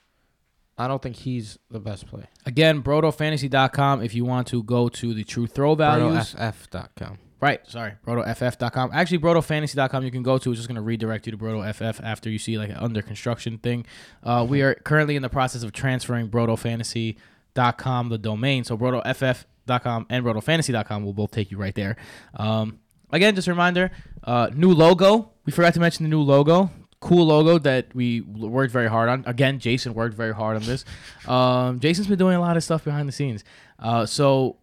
[0.79, 2.25] I don't think he's the best play.
[2.47, 6.35] Again, brotofantasy.com if you want to go to the true throw values.
[6.35, 7.19] BrotoFF.com.
[7.41, 8.91] Right, sorry, brotoff.com.
[8.93, 10.51] Actually, brotofantasy.com you can go to.
[10.51, 13.59] It's just going to redirect you to brotoff after you see like an under construction
[13.59, 13.85] thing.
[14.23, 18.63] Uh, we are currently in the process of transferring brotofantasy.com the domain.
[18.63, 21.97] So brotoff.com and brotofantasy.com will both take you right there.
[22.35, 22.79] Um,
[23.13, 23.91] again, just a reminder,
[24.25, 25.31] uh, new logo.
[25.45, 26.71] We forgot to mention the new logo.
[27.01, 29.25] Cool logo that we worked very hard on.
[29.27, 30.85] Again, Jason worked very hard on this.
[31.27, 33.45] Um, Jason's been doing a lot of stuff behind the scenes.
[33.79, 34.59] Uh, so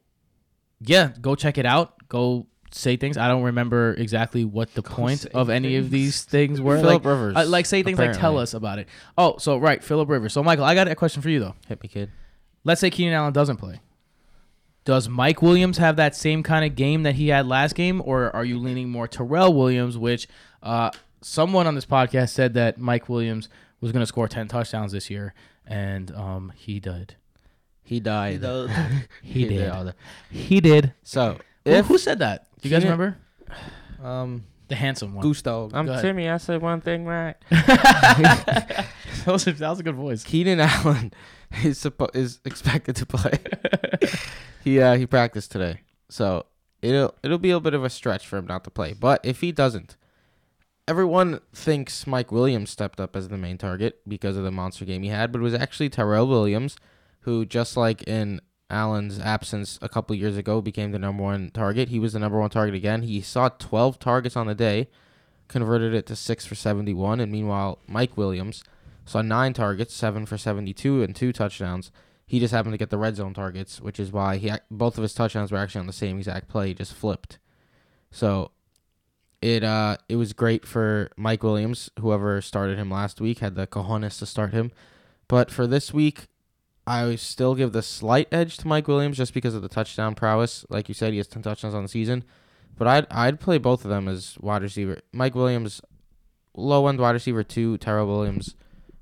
[0.79, 2.07] yeah, go check it out.
[2.07, 3.17] Go say things.
[3.17, 6.77] I don't remember exactly what the point of any of these things were.
[6.77, 7.35] Philip like, Rivers.
[7.35, 8.87] uh, like say things like tell us about it.
[9.17, 10.33] Oh, so right, Philip Rivers.
[10.33, 11.55] So Michael, I got a question for you though.
[11.67, 12.09] Hit me, kid.
[12.63, 13.81] Let's say Keenan Allen doesn't play.
[14.85, 18.35] Does Mike Williams have that same kind of game that he had last game, or
[18.35, 20.27] are you leaning more Tyrell Williams, which
[20.63, 20.89] uh,
[21.21, 23.49] someone on this podcast said that Mike Williams
[23.81, 25.33] was going to score ten touchdowns this year,
[25.67, 27.15] and um, he did.
[27.83, 28.41] He died.
[29.23, 29.67] He did.
[29.69, 29.93] died.
[30.31, 30.93] He did.
[31.03, 32.47] So Who, if who said that?
[32.61, 34.07] Do you guys Keenan- remember?
[34.07, 35.23] Um, The handsome one.
[35.27, 35.69] Gusto.
[35.73, 36.03] I'm Go ahead.
[36.03, 37.35] Timmy, I said one thing right.
[37.49, 38.87] that,
[39.25, 40.23] was a, that was a good voice.
[40.23, 41.11] Keenan Allen
[41.63, 43.39] is suppo- is expected to play.
[44.63, 46.45] he uh, he practiced today, so
[46.81, 48.93] it'll it'll be a bit of a stretch for him not to play.
[48.93, 49.95] But if he doesn't,
[50.87, 55.03] everyone thinks Mike Williams stepped up as the main target because of the monster game
[55.03, 56.77] he had, but it was actually Tyrell Williams
[57.21, 61.89] who, just like in Allen's absence a couple years ago, became the number one target.
[61.89, 63.03] He was the number one target again.
[63.03, 64.89] He saw 12 targets on the day,
[65.47, 68.63] converted it to six for 71, and meanwhile Mike Williams
[69.09, 71.91] saw nine targets, seven for 72, and two touchdowns.
[72.27, 75.01] He just happened to get the red zone targets, which is why he both of
[75.01, 77.39] his touchdowns were actually on the same exact play, He just flipped.
[78.11, 78.51] So
[79.41, 81.89] it uh it was great for Mike Williams.
[81.99, 84.71] Whoever started him last week had the cojones to start him,
[85.27, 86.27] but for this week,
[86.85, 90.67] I still give the slight edge to Mike Williams just because of the touchdown prowess.
[90.69, 92.23] Like you said, he has ten touchdowns on the season,
[92.77, 94.99] but I'd I'd play both of them as wide receiver.
[95.11, 95.81] Mike Williams,
[96.53, 97.79] low end wide receiver two.
[97.79, 98.53] Tyrell Williams,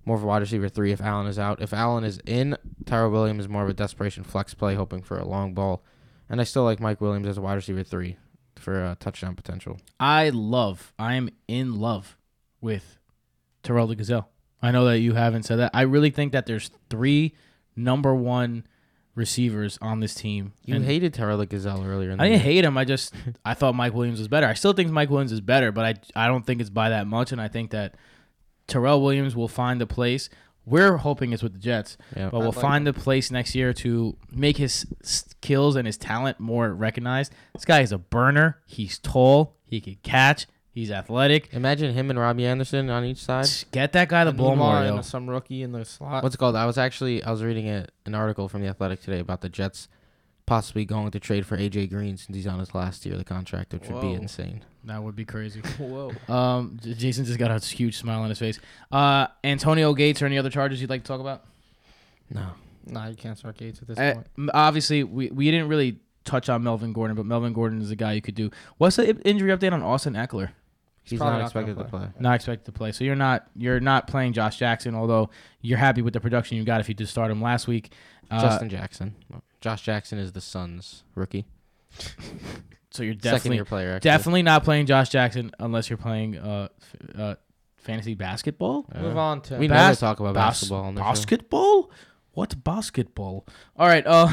[0.08, 1.62] more of a wide receiver three if Allen is out.
[1.62, 5.18] If Allen is in, Tyrell Williams is more of a desperation flex play, hoping for
[5.20, 5.84] a long ball.
[6.30, 8.18] And I still like Mike Williams as a wide receiver three
[8.56, 9.80] for uh, touchdown potential.
[10.00, 12.18] I love, I am in love
[12.62, 12.98] with
[13.64, 14.30] Tyrell the Gazelle.
[14.62, 15.72] I know that you haven't said that.
[15.74, 17.36] I really think that there's three
[17.76, 18.66] number one
[19.14, 20.54] receivers on this team.
[20.64, 22.12] You And hated Tyrell Gazelle earlier.
[22.12, 22.54] In the I didn't year.
[22.54, 22.78] hate him.
[22.78, 23.14] I just
[23.46, 24.48] I thought Mike Williams was better.
[24.48, 27.08] I still think Mike Williams is better, but I I don't think it's by that
[27.08, 27.32] much.
[27.32, 27.96] And I think that
[28.68, 30.30] Tyrell Williams will find a place.
[30.66, 32.30] We're hoping it's with the Jets, Yeah.
[32.30, 36.40] but we'll like find a place next year to make his skills and his talent
[36.42, 37.34] more recognized.
[37.54, 38.60] This guy is a burner.
[38.66, 39.56] He's tall.
[39.66, 40.46] He can catch.
[40.72, 41.50] He's athletic.
[41.54, 43.48] Imagine him and Robbie Anderson on each side.
[43.72, 44.76] Get that guy the And ball more.
[44.76, 46.22] And some rookie in the slot.
[46.22, 46.56] What's it called?
[46.56, 49.50] I was actually I was reading a, an article from the Athletic today about the
[49.50, 49.88] Jets
[50.48, 53.26] possibly going to trade for AJ Green since he's on his last year of the
[53.26, 54.64] contract, which would be insane.
[54.86, 55.60] That would be crazy.
[55.78, 56.12] Whoa.
[56.34, 58.60] Um, Jason just got a huge smile on his face.
[58.92, 61.44] Uh, Antonio Gates or any other charges you'd like to talk about?
[62.32, 62.48] No.
[62.86, 64.50] Nah, you can't start Gates at this Uh, point.
[64.54, 68.14] obviously, we, we didn't really touch on Melvin Gordon, but Melvin Gordon is a guy
[68.14, 68.50] you could do.
[68.78, 70.50] What's the injury update on Austin Ekeler?
[71.04, 72.08] He's, probably not not gonna expected to play.
[72.20, 74.94] Not expected to play, so you're not you're not playing Josh Jackson.
[74.94, 75.30] Although
[75.62, 77.94] you're happy with the production you got if you did start him last week.
[78.30, 79.16] Uh, Justin Jackson.
[79.68, 81.46] Josh Jackson is the Suns rookie.
[82.90, 83.96] so you're Second definitely year player.
[83.96, 84.10] Actually.
[84.10, 87.36] definitely not playing Josh Jackson unless you're playing uh, f- uh
[87.76, 88.86] fantasy basketball.
[88.96, 89.58] Uh, Move on to.
[89.58, 91.06] We Bas- never talk about Bas- basketball on the show.
[91.06, 91.92] basketball.
[92.32, 93.46] What basketball?
[93.76, 94.06] All right.
[94.08, 94.30] Uh,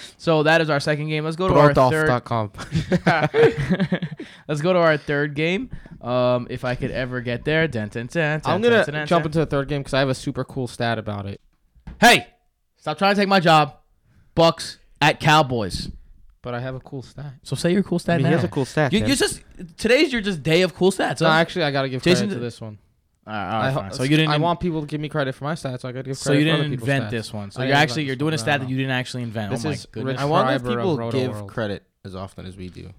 [0.16, 1.22] so that is our second game.
[1.24, 2.08] Let's go to our third.
[4.48, 5.68] Let's go to our third game.
[6.00, 7.68] Um, if I could ever get there.
[7.68, 9.28] Dun, dun, dun, dun, I'm gonna dun, dun, jump dun.
[9.28, 11.42] into the third game because I have a super cool stat about it.
[12.00, 12.26] Hey,
[12.78, 13.76] stop trying to take my job.
[14.36, 15.90] Bucs at Cowboys.
[16.42, 17.34] But I have a cool stat.
[17.44, 18.28] So say your cool stat I mean, now.
[18.30, 18.92] he has a cool stat.
[18.92, 19.08] you, Tim.
[19.08, 19.42] you just
[19.76, 21.18] today's your just day of cool stats.
[21.18, 21.32] So huh?
[21.32, 22.78] actually, I gotta give Jason credit to this one.
[23.24, 23.92] all right, all I fine.
[23.92, 24.30] So you didn't.
[24.30, 25.82] I want people to give me credit for my stats.
[25.82, 26.18] So I gotta give credit.
[26.18, 27.10] So you didn't people's invent stats.
[27.10, 27.50] this one.
[27.52, 29.52] So I you're actually you're doing one, a stat that you didn't actually invent.
[29.52, 30.20] This oh my is goodness.
[30.20, 31.50] I wonder if Schreiber people give World.
[31.50, 32.90] credit as often as we do.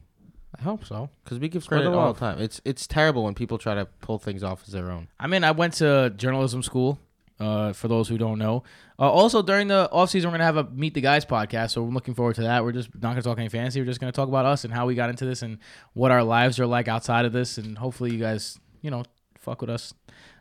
[0.58, 1.10] I hope so.
[1.24, 2.40] Because we give credit all the time.
[2.40, 5.10] It's it's terrible when people try to pull things off as their own.
[5.20, 7.00] I mean, I went to journalism school.
[7.40, 8.64] Uh, for those who don't know.
[9.00, 11.94] Uh, also, during the offseason, we're gonna have a Meet the Guys podcast, so I'm
[11.94, 12.64] looking forward to that.
[12.64, 13.82] We're just not gonna talk any fantasy.
[13.82, 15.58] We're just gonna talk about us and how we got into this and
[15.94, 19.04] what our lives are like outside of this, and hopefully, you guys you know
[19.40, 19.94] fuck with us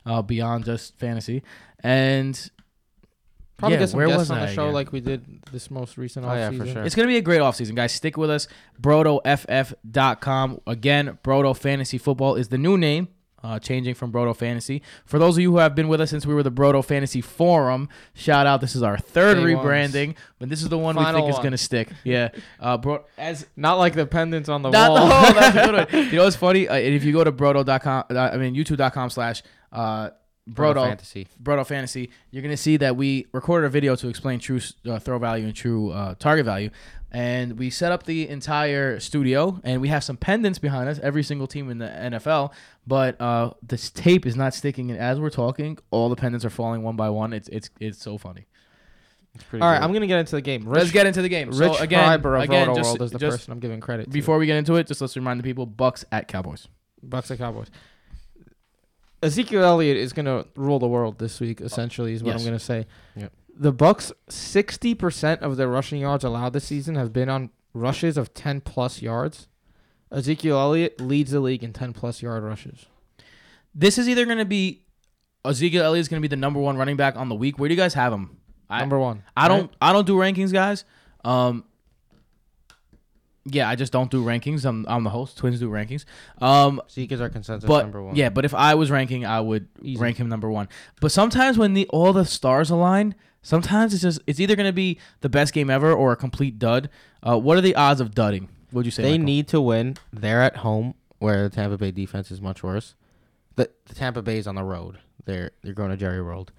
[0.06, 1.42] uh, beyond just fantasy.
[1.80, 2.38] And
[3.56, 4.74] Probably yeah, get some where guests was on I the show again?
[4.74, 6.72] like we did this most recent Oh, yeah, for offseason.
[6.72, 6.82] sure.
[6.84, 7.92] It's going to be a great offseason, guys.
[7.92, 8.48] Stick with us.
[8.80, 10.60] BrotoFF.com.
[10.66, 13.08] Again, Broto Fantasy Football is the new name,
[13.42, 14.82] uh, changing from Broto Fantasy.
[15.04, 17.20] For those of you who have been with us since we were the Broto Fantasy
[17.20, 18.60] Forum, shout out.
[18.60, 19.66] This is our third Day ones.
[19.66, 21.88] rebranding, but this is the one we Final think is going to stick.
[22.04, 22.28] Yeah.
[22.60, 24.98] Uh, bro, as Not like the pendants on the Not- wall.
[25.10, 26.04] oh, that's a good one.
[26.12, 26.68] You know what's funny?
[26.68, 30.10] Uh, if you go to broto.com, uh, I mean youtube.com slash uh,
[30.50, 31.28] Broto broto fantasy.
[31.40, 35.18] broto fantasy, you're gonna see that we recorded a video to explain true uh, throw
[35.18, 36.70] value and true uh, target value,
[37.12, 40.98] and we set up the entire studio, and we have some pendants behind us.
[41.00, 42.52] Every single team in the NFL,
[42.86, 46.50] but uh, this tape is not sticking, and as we're talking, all the pendants are
[46.50, 47.34] falling one by one.
[47.34, 48.46] It's it's it's so funny.
[49.34, 49.84] It's pretty All right, cool.
[49.84, 50.66] I'm gonna get into the game.
[50.66, 51.50] Rich, Let's get into the game.
[51.50, 54.04] Rich so again, Freiber of again, just, World is the just person I'm giving credit
[54.04, 54.10] to.
[54.10, 56.66] before we get into it, just let's remind the people: Bucs at Cowboys.
[57.06, 57.68] Bucs at Cowboys.
[59.22, 61.60] Ezekiel Elliott is gonna rule the world this week.
[61.60, 62.40] Essentially, is what Yes.
[62.40, 62.86] I'm gonna say.
[63.16, 63.32] Yep.
[63.54, 68.16] The Bucs, sixty percent of their rushing yards allowed this season have been on rushes
[68.16, 69.48] of ten plus yards.
[70.10, 72.86] Ezekiel Elliott leads the league in ten plus yard rushes.
[73.74, 74.84] This is either going to be
[75.44, 77.58] Ezekiel Elliott is going to be the number one running back on the week.
[77.58, 78.36] Where do you guys have him?
[78.70, 79.22] I, Number one.
[79.36, 79.62] I don't.
[79.62, 79.70] right?
[79.82, 80.84] I don't do rankings, guys.
[81.24, 81.64] Um.
[83.44, 84.64] Yeah, I just don't do rankings.
[84.64, 85.36] I'm, I'm the host.
[85.36, 86.04] Twins do rankings.
[86.40, 88.14] Um, Zeke is our consensus but number one.
[88.14, 90.00] yeah, but if I was ranking, I would Easy.
[90.00, 90.68] rank him number one.
[91.00, 94.72] But sometimes when the all the stars align, sometimes it's just it's either going to
[94.72, 96.88] be the best game ever or a complete dud.
[97.22, 98.48] Uh, what are the odds of dudding?
[98.70, 99.02] What'd you say?
[99.02, 99.24] they Michael?
[99.26, 99.96] need to win.
[100.12, 102.94] They're at home, where the Tampa Bay defense is much worse.
[103.56, 104.98] The, the Tampa Bay is on the road.
[105.24, 106.52] They're they're going to Jerry World,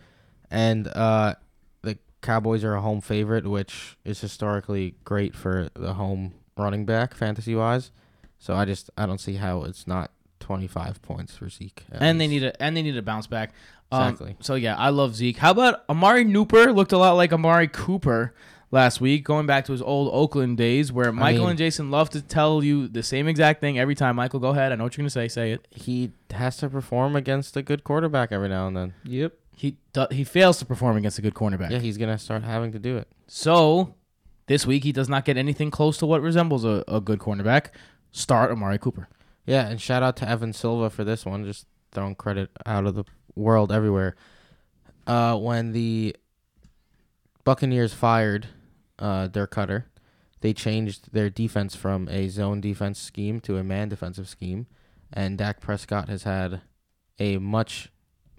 [0.51, 1.35] and uh,
[1.81, 7.15] the Cowboys are a home favorite, which is historically great for the home running back
[7.15, 7.91] fantasy wise.
[8.37, 10.11] So I just I don't see how it's not
[10.43, 11.83] twenty five points for Zeke.
[11.91, 13.53] at and they need a and they need to bounce back.
[13.91, 14.35] Um, Exactly.
[14.41, 15.37] So yeah, I love Zeke.
[15.37, 16.75] How about Amari Nooper?
[16.75, 18.33] Looked a lot like Amari Cooper
[18.71, 22.09] last week, going back to his old Oakland days, where Michael mean- and Jason love
[22.11, 24.15] to tell you the same exact thing every time.
[24.15, 24.71] Michael, go ahead.
[24.71, 25.27] I know what you're gonna say.
[25.27, 25.67] Say it.
[25.71, 28.93] he has to perform against a good quarterback every now and then.
[29.05, 29.33] Yep.
[29.55, 31.69] He do, he fails to perform against a good cornerback.
[31.69, 33.07] Yeah, he's gonna start having to do it.
[33.27, 33.93] So
[34.47, 37.67] this week he does not get anything close to what resembles a, a good cornerback.
[38.11, 39.07] Start Amari Cooper.
[39.45, 42.95] Yeah, and shout out to Evan Silva for this one, just throwing credit out of
[42.95, 43.03] the
[43.35, 44.15] world everywhere.
[45.05, 46.15] Uh, when the
[47.43, 48.47] Buccaneers fired
[48.99, 49.83] uh, Dirk Koetter,
[50.41, 54.67] they changed their defense from a zone defense scheme to a man defensive scheme,
[55.11, 56.61] and Dak Prescott has had
[57.19, 57.89] a much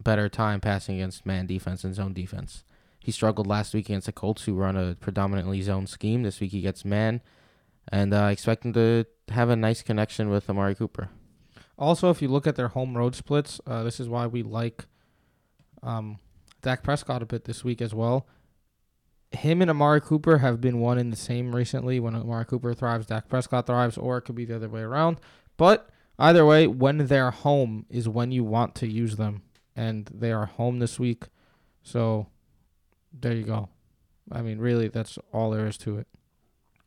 [0.03, 2.65] better time passing against man defense and zone defense.
[2.99, 6.23] He struggled last week against the Colts, who run a predominantly zone scheme.
[6.23, 7.21] This week he gets man,
[7.93, 11.11] and uh, I expect him to have a nice connection with Amari Cooper.
[11.79, 14.85] Also, if you look at their home road splits, uh, this is why we like
[15.83, 16.19] um,
[16.63, 18.27] Dak Prescott a bit this week as well.
[19.33, 21.99] Him and Amari Cooper have been one in the same recently.
[21.99, 25.19] When Amari Cooper thrives, Dak Prescott thrives, or it could be the other way around.
[25.57, 29.43] But either way, when they're home is when you want to use them,
[29.75, 31.25] and they are home this week.
[31.83, 32.29] So
[33.13, 33.69] there you go.
[34.31, 36.07] I mean, really, that's all there is to it.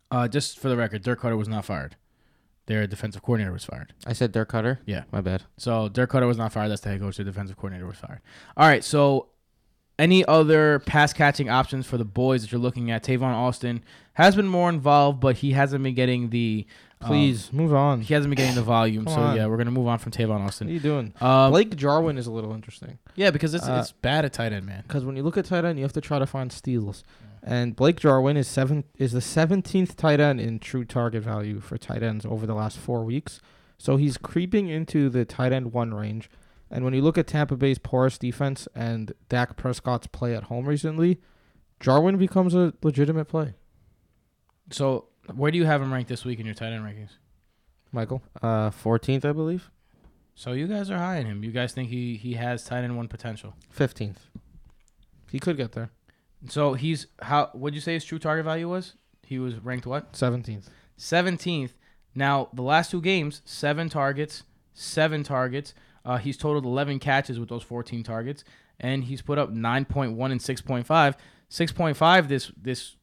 [0.10, 1.98] Uh, just for the record, Dirk Koetter was not fired.
[2.68, 3.94] Their defensive coordinator was fired.
[4.06, 4.78] I said Dirk Koetter.
[4.86, 5.04] Yeah.
[5.12, 5.44] my bad.
[5.58, 6.70] So Dirk Koetter was not fired.
[6.70, 7.18] That's the head coach.
[7.18, 8.20] The defensive coordinator was fired.
[8.56, 8.84] All right.
[8.84, 9.30] So
[10.00, 13.04] any other pass catching options for the boys that you're looking at?
[13.04, 16.68] Tavon Austin has been more involved, but he hasn't been getting the
[17.00, 18.02] um, Please move on.
[18.02, 19.06] he hasn't been getting the volume.
[19.06, 19.36] Come so on.
[19.38, 20.68] yeah, we're gonna move on from Tavon Austin.
[20.68, 21.14] What are you doing?
[21.22, 22.98] Um, Blake Jarwin is a little interesting.
[23.16, 24.84] yeah, because it's Uh, it's bad at tight end, man.
[24.88, 27.04] because when you look at tight end, you have to try to find steals.
[27.44, 31.78] And Blake Jarwin is seven is the seventeenth tight end in true target value for
[31.78, 33.40] tight ends over the last four weeks.
[33.78, 36.30] So he's creeping into the tight end one range.
[36.70, 40.66] And when you look at Tampa Bay's porous defense and Dak Prescott's play at home
[40.66, 41.22] recently,
[41.80, 43.54] Jarwin becomes a legitimate play.
[44.72, 47.12] So where do you have him ranked this week in your tight end rankings?
[47.92, 49.70] Michael, Uh, 14th, I believe.
[50.36, 51.44] So you guys are high on him.
[51.44, 53.54] You guys think he he has tight end one potential.
[53.76, 54.18] 15th.
[55.32, 55.92] he could get there.
[56.48, 57.50] So he's how?
[57.54, 58.94] What'd you say his true target value was?
[59.24, 60.16] He was ranked what?
[60.16, 60.70] Seventeenth.
[61.00, 61.72] 17th.
[62.16, 65.74] Now, the last two games, seven targets, seven targets.
[66.04, 68.44] Uh, he's totaled 11 catches with those 14 targets,
[68.80, 71.16] and he's put up 9.1 and 6.5.
[71.52, 72.96] 6.5 this this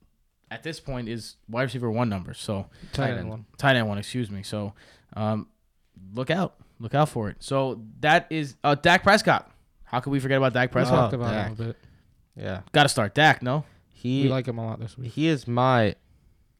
[0.51, 2.39] at this point is wide receiver one numbers.
[2.39, 3.29] So Tight, Tight end end.
[3.31, 3.45] one.
[3.59, 4.43] tight end one, excuse me.
[4.43, 4.73] So
[5.15, 5.49] um,
[6.15, 7.37] look out, look out for it.
[7.41, 9.51] So that is uh, Dak Prescott.
[9.85, 10.97] How could we forget about Dak We Prescott?
[10.99, 11.47] talked about Dak.
[11.47, 11.77] him a bit.
[12.37, 12.61] Yeah.
[12.73, 13.43] Got to start Dak.
[13.43, 15.13] No, He We like him a lot this week.
[15.13, 15.95] he is my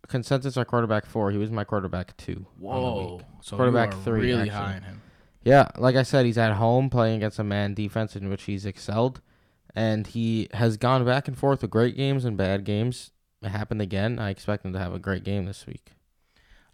[0.09, 1.31] consensus our quarterback 4.
[1.31, 2.33] He was my quarterback 2.
[2.33, 3.17] on the whoa.
[3.17, 3.27] week.
[3.43, 4.51] So Quarterback you are three, really actually.
[4.57, 5.03] high on him.
[5.43, 8.65] Yeah, like I said, he's at home playing against a man defense in which he's
[8.65, 9.21] excelled,
[9.75, 13.11] and he has gone back and forth with great games and bad games.
[13.43, 14.19] It happened again.
[14.19, 15.93] I expect him to have a great game this week.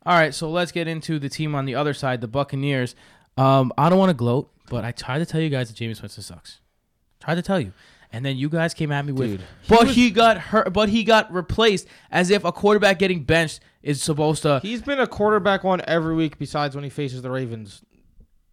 [0.07, 2.94] All right, so let's get into the team on the other side, the Buccaneers.
[3.36, 6.01] Um, I don't want to gloat, but I tried to tell you guys that Jameis
[6.01, 6.61] Winston sucks.
[7.20, 7.72] Tried to tell you,
[8.12, 11.04] and then you guys came at me with, Dude, but he got hurt, but he
[11.04, 14.58] got replaced, as if a quarterback getting benched is supposed to.
[14.62, 17.82] He's been a quarterback one every week besides when he faces the Ravens.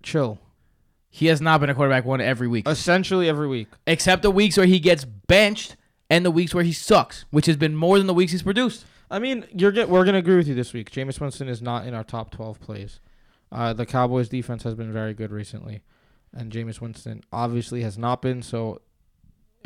[0.03, 0.39] Chill.
[1.09, 3.67] He has not been a quarterback one every week, Essentially every week.
[3.87, 5.75] except the weeks where he gets benched
[6.09, 8.85] and the weeks where he sucks, which has been more than the weeks he's produced.
[9.09, 10.91] I mean, you're get, we're gonna agree with you this week.
[10.91, 12.99] Jameis Winston is not in our top twelve plays.
[13.51, 15.81] Uh, the Cowboys defense has been very good recently,
[16.33, 18.41] and Jameis Winston obviously has not been.
[18.41, 18.81] So,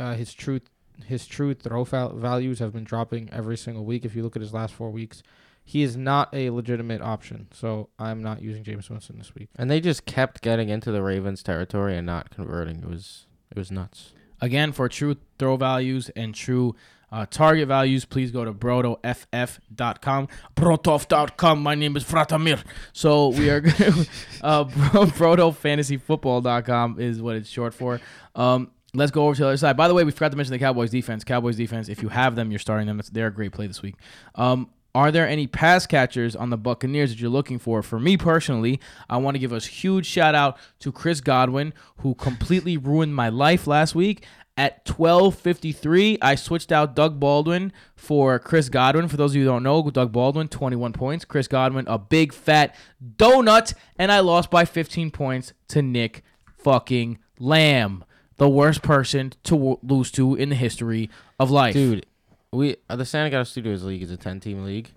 [0.02, 0.60] uh, his true
[1.06, 4.06] his true throw val- values have been dropping every single week.
[4.06, 5.24] If you look at his last four weeks,
[5.64, 7.48] he is not a legitimate option.
[7.54, 9.50] So I'm not using Jameis Winston this week.
[9.56, 12.78] and they just kept getting into the Ravens territory and not converting.
[12.80, 14.14] It was it was nuts.
[14.42, 16.76] Again, for true throw values and true
[17.12, 20.28] uh, target values, please go to brotoff.com.
[20.56, 21.62] Brotoff.com.
[21.62, 22.64] My name is Fratamir.
[22.94, 24.08] So we are going to,
[24.42, 24.64] uh,
[25.20, 28.00] brotofantasyfootball.com is what it's short for.
[28.36, 29.78] Um, let's go over to the other side.
[29.78, 31.24] By the way, we forgot to mention the Cowboys defense.
[31.24, 33.00] Cowboys defense, if you have them, you're starting them.
[33.00, 33.96] It's, they're a great play this week.
[34.36, 37.82] Um, are there any pass catchers on the Buccaneers that you're looking for?
[37.82, 42.14] For me personally, I want to give a huge shout out to Chris Godwin, who
[42.16, 44.26] completely ruined my life last week.
[44.58, 49.08] At 12:53, I switched out Doug Baldwin for Chris Godwin.
[49.08, 52.34] For those of you who don't know, Doug Baldwin 21 points, Chris Godwin a big
[52.34, 52.76] fat
[53.16, 56.24] donut, and I lost by 15 points to Nick
[56.58, 58.04] fucking Lamb,
[58.42, 61.74] the worst person to w- lose to in the history of life.
[61.76, 62.08] Dude,
[62.52, 64.90] we uh, the Santa Clara Studios League is a ten team league.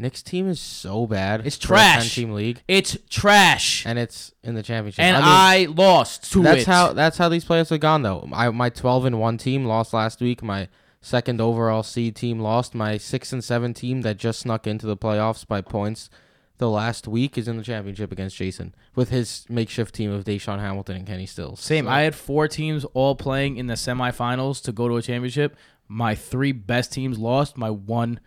[0.00, 1.46] Nick's team is so bad.
[1.46, 2.14] It's trash.
[2.14, 3.84] Ten team league, It's trash.
[3.86, 5.02] and it's in the championship.
[5.04, 6.66] and I I, lost to that's it.
[6.66, 8.28] how that's how these players have gone though.
[8.32, 10.42] I, my twelve and one team lost last week.
[10.42, 10.68] My
[11.00, 12.74] second overall seed team lost.
[12.74, 16.10] My six and seven team that just snuck into the playoffs by points
[16.58, 20.58] the last week is in the championship against Jason with his makeshift team of DaeSean
[20.58, 21.60] Hamilton and Kenny Stills.
[21.60, 21.84] Same.
[21.86, 25.56] So- I had four teams all playing in the semifinals to go to a championship.
[25.88, 27.56] My three best teams lost.
[27.56, 28.20] My one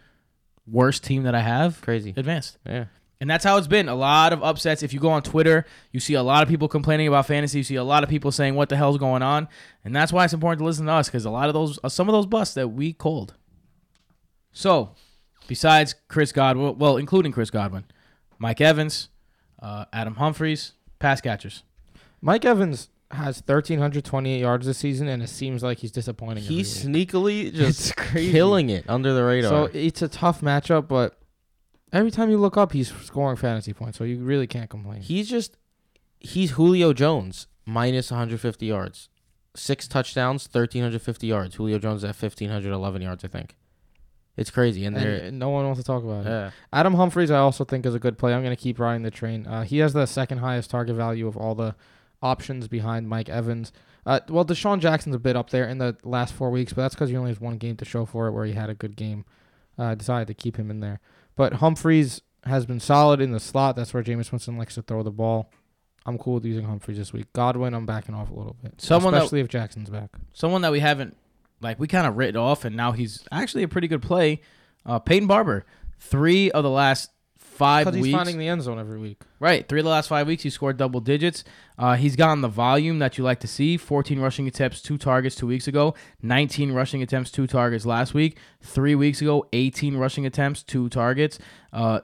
[0.65, 2.13] worst team that I have crazy.
[2.15, 2.57] advanced.
[2.65, 2.85] Yeah.
[3.19, 3.87] And that's how it's been.
[3.87, 4.81] A lot of upsets.
[4.81, 7.59] If you go on Twitter, you see a lot of people complaining about fantasy.
[7.59, 9.47] You see a lot of people saying, "What the hell's going on?"
[9.85, 11.89] And that's why it's important to listen to us because a lot of those, uh,
[11.89, 13.35] some of those busts that we called.
[14.53, 14.95] So,
[15.47, 17.83] besides Chris Godwin, well, including Chris Godwin,
[18.41, 19.09] Mike Evans,
[19.61, 21.61] uh, Adam Humphries, pass catchers.
[22.21, 26.43] Mike Evans has 1,328 yards this season, and it seems like he's disappointing.
[26.43, 27.07] He's week.
[27.09, 28.31] sneakily just It's crazy.
[28.31, 29.49] killing it under the radar.
[29.51, 31.19] So it's a tough matchup, but
[31.93, 35.01] every time you look up, he's scoring fantasy points, so you really can't complain.
[35.01, 35.55] He's just
[36.19, 39.09] he's Julio Jones minus 150 yards,
[39.55, 41.55] six touchdowns, 1350 yards.
[41.55, 43.55] Julio Jones at 1511 yards, I think.
[44.37, 46.29] It's crazy, and and, no one wants to talk about it.
[46.29, 46.51] yeah.
[46.71, 48.33] Adam Humphries, I also think is a good play.
[48.33, 49.45] I'm going to keep riding the train.
[49.45, 51.75] Uh, he has the second highest target value of all the
[52.21, 53.73] options behind Mike Evans.
[54.05, 56.95] Uh, well, DeSean Jackson's a bit up there in the last four weeks, but that's
[56.95, 58.95] because he only has one game to show for it where he had a good
[58.95, 59.25] game.
[59.77, 60.99] Uh, I decided to keep him in there.
[61.35, 63.75] But Humphries has been solid in the slot.
[63.75, 65.51] That's where Jameis Winston likes to throw the ball.
[66.05, 67.31] I'm cool with using Humphreys this week.
[67.33, 70.09] Godwin, I'm backing off a little bit, Someone that- especially if Jackson's back.
[70.33, 71.15] someone that we haven't
[71.61, 74.41] like we kind of written off and now he's actually a pretty good play.
[74.85, 75.65] Uh peyton barber
[75.99, 79.21] three of the last five weeks he's finding the end zone every week.
[79.39, 81.43] right three of the last five weeks he scored double digits.
[81.77, 83.77] Uh he's gotten the volume that you like to see.
[83.77, 85.93] 14 rushing attempts two targets two weeks ago.
[86.23, 88.37] 19 rushing attempts two targets last week.
[88.61, 91.37] Three weeks ago 18 rushing attempts two targets.
[91.71, 92.01] Uh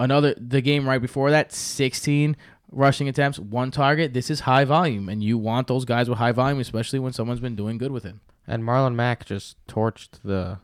[0.00, 2.36] another the game right before that 16
[2.72, 6.32] rushing attempts one target this is high volume and you want those guys with high
[6.32, 10.58] volume especially when someone's been doing good with him And Marlon Mack just torched the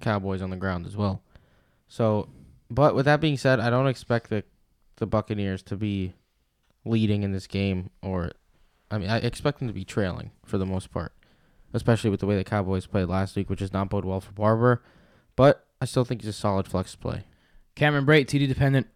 [0.00, 1.22] Cowboys on the ground as well.
[1.88, 2.28] So,
[2.70, 4.44] but with that being said, I don't expect the
[4.96, 6.12] the Buccaneers to be
[6.84, 8.32] leading in this game, or
[8.90, 11.12] I mean, I expect them to be trailing for the most part,
[11.72, 14.32] especially with the way the Cowboys played last week, which does not bode well for
[14.32, 14.82] Barber.
[15.34, 17.24] But I still think he's a solid flex play.
[17.74, 18.86] Cameron Brate, TD dependent.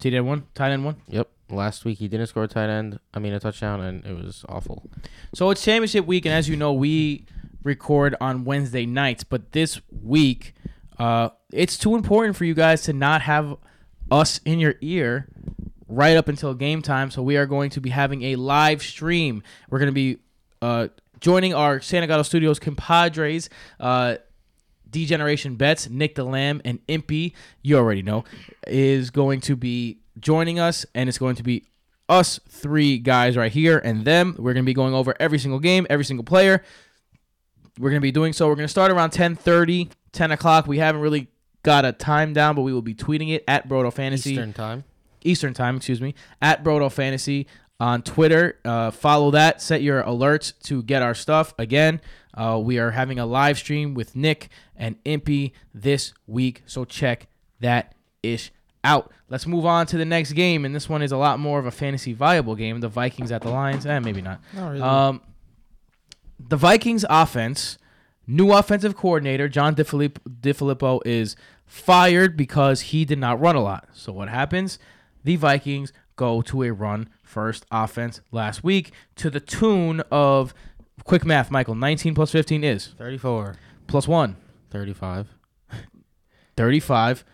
[0.00, 0.96] TD one, tight end one.
[1.08, 1.28] Yep.
[1.48, 2.98] Last week he didn't score a tight end.
[3.14, 4.90] I mean a touchdown, and it was awful.
[5.34, 7.26] So it's championship week, and as you know, we
[7.62, 9.24] record on Wednesday nights.
[9.24, 10.54] But this week,
[10.98, 13.56] uh, it's too important for you guys to not have
[14.10, 15.28] us in your ear
[15.88, 17.10] right up until game time.
[17.10, 19.42] So we are going to be having a live stream.
[19.70, 20.18] We're going to be
[20.62, 20.88] uh,
[21.20, 23.48] joining our Santa Gato Studios compadres.
[23.78, 24.16] Uh,
[24.88, 28.24] D-Generation Bets, Nick the Lamb, and Impy, you already know,
[28.66, 31.64] is going to be joining us, and it's going to be
[32.08, 34.34] us three guys right here and them.
[34.38, 36.62] We're going to be going over every single game, every single player.
[37.78, 38.48] We're going to be doing so.
[38.48, 40.66] We're going to start around 10:30, 10 o'clock.
[40.66, 41.28] We haven't really
[41.62, 44.32] got a time down, but we will be tweeting it at Brodo Fantasy.
[44.32, 44.84] Eastern time.
[45.22, 47.46] Eastern time, excuse me, at Brodo Fantasy
[47.80, 48.58] on Twitter.
[48.64, 49.60] Uh, follow that.
[49.60, 51.52] Set your alerts to get our stuff.
[51.58, 52.00] Again,
[52.34, 57.26] uh, we are having a live stream with Nick and Impy this week, so check
[57.60, 58.52] that ish
[58.86, 59.12] out.
[59.28, 61.66] Let's move on to the next game, and this one is a lot more of
[61.66, 62.80] a fantasy viable game.
[62.80, 64.40] The Vikings at the Lions, eh, maybe not.
[64.54, 64.82] Not really.
[64.82, 65.20] Um,
[66.38, 67.78] the Vikings offense,
[68.26, 71.34] new offensive coordinator John DeFilippo, DeFilippo is
[71.64, 73.88] fired because he did not run a lot.
[73.92, 74.78] So what happens?
[75.24, 80.54] The Vikings go to a run first offense last week to the tune of
[81.04, 81.74] quick math, Michael.
[81.74, 83.56] 19 plus 15 is 34.
[83.88, 84.36] plus 1,
[84.70, 85.28] 35.
[86.56, 87.24] 35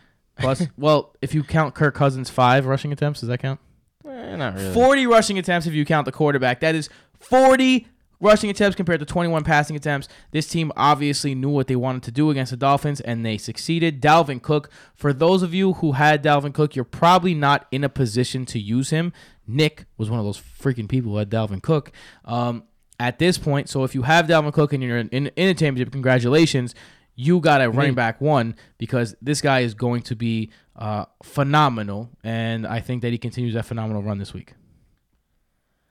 [0.43, 3.61] plus well, if you count Kirk Cousins 5 rushing attempts, does that count?
[4.07, 4.75] Eh, not really.
[4.75, 6.61] 40 rushing attempts if you count the quarterback.
[6.61, 6.89] That is
[7.21, 7.87] 40
[8.21, 10.09] rushing attempts compared to 21 passing attempts.
[10.31, 14.01] This team obviously knew what they wanted to do against the Dolphins and they succeeded.
[14.01, 17.89] Dalvin Cook, for those of you who had Dalvin Cook, you're probably not in a
[17.89, 19.13] position to use him.
[19.47, 21.91] Nick was one of those freaking people who had Dalvin Cook.
[22.25, 22.65] Um,
[23.01, 25.55] at this point, so if you have Dalvin Cook and you're in, in, in a
[25.55, 26.75] championship, congratulations.
[27.15, 32.11] You got a running back one because this guy is going to be uh, phenomenal,
[32.25, 34.55] and I think that he continues that phenomenal run this week.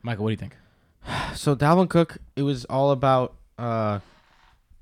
[0.01, 0.55] Michael, what do you think?
[1.35, 3.99] So Dalvin Cook, it was all about uh,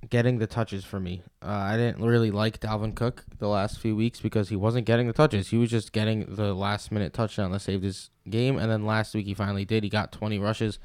[0.08, 1.22] getting the touches for me.
[1.42, 5.08] Uh, I didn't really like Dalvin Cook the last few weeks because he wasn't getting
[5.08, 5.50] the touches.
[5.50, 8.58] He was just getting the last minute touchdown that saved his game.
[8.58, 9.84] And then last week he finally did.
[9.84, 10.80] He got 20 rushes.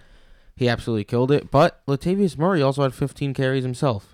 [0.56, 1.50] He absolutely killed it.
[1.50, 4.13] But Latavius Murray also had 15 carries himself.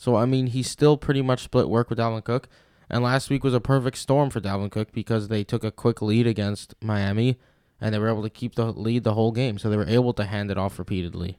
[0.00, 2.48] So I mean, he still pretty much split work with Dalvin Cook.
[2.88, 6.00] And last week was a perfect storm for Dalvin Cook because they took a quick
[6.00, 7.38] lead against Miami
[7.78, 9.58] and they were able to keep the lead the whole game.
[9.58, 11.38] So they were able to hand it off repeatedly.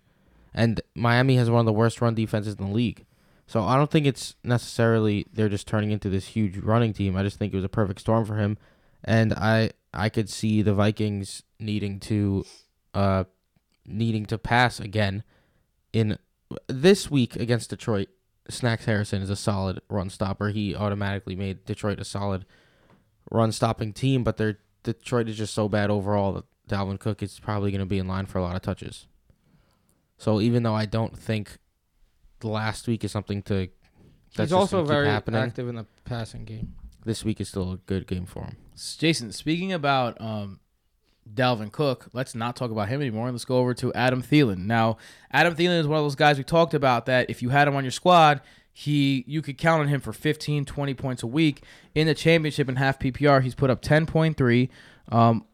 [0.53, 3.07] And Miami has one of the worst run defenses in the league.
[3.47, 7.16] So I don't think it's necessarily they're just turning into this huge running team.
[7.16, 8.59] I just think it was a perfect storm for him.
[9.03, 12.45] And I I could see the Vikings needing to
[12.93, 13.24] uh
[13.88, 15.24] needing to pass again
[15.91, 16.20] in
[16.68, 18.09] this week against Detroit.
[18.50, 20.50] Snacks Harrison is a solid run stopper.
[20.50, 22.46] He automatically made Detroit a solid
[23.30, 27.39] run stopping team, but they're Detroit is just so bad overall that Dalvin Cook is
[27.39, 29.06] probably going to be in line for a lot of touches.
[30.18, 31.58] So even though I don't think
[32.39, 33.70] the last week is something to
[34.36, 36.74] that's He's also gonna very active in the passing game.
[37.06, 38.58] this week is still a good game for him.
[38.98, 40.61] Jason, speaking about um,
[41.34, 43.32] Dalvin Cook, let's not talk about him anymore.
[43.32, 44.66] Let's go over to Adam Thielen.
[44.66, 44.98] Now,
[45.32, 47.76] Adam Thielen is one of those guys we talked about that if you had him
[47.76, 48.42] on your squad,
[48.74, 51.64] he you could count on him for 15, 20 points a week.
[51.94, 54.70] In the championship in half PPR, he's put up 10.3.
[55.10, 55.46] Um,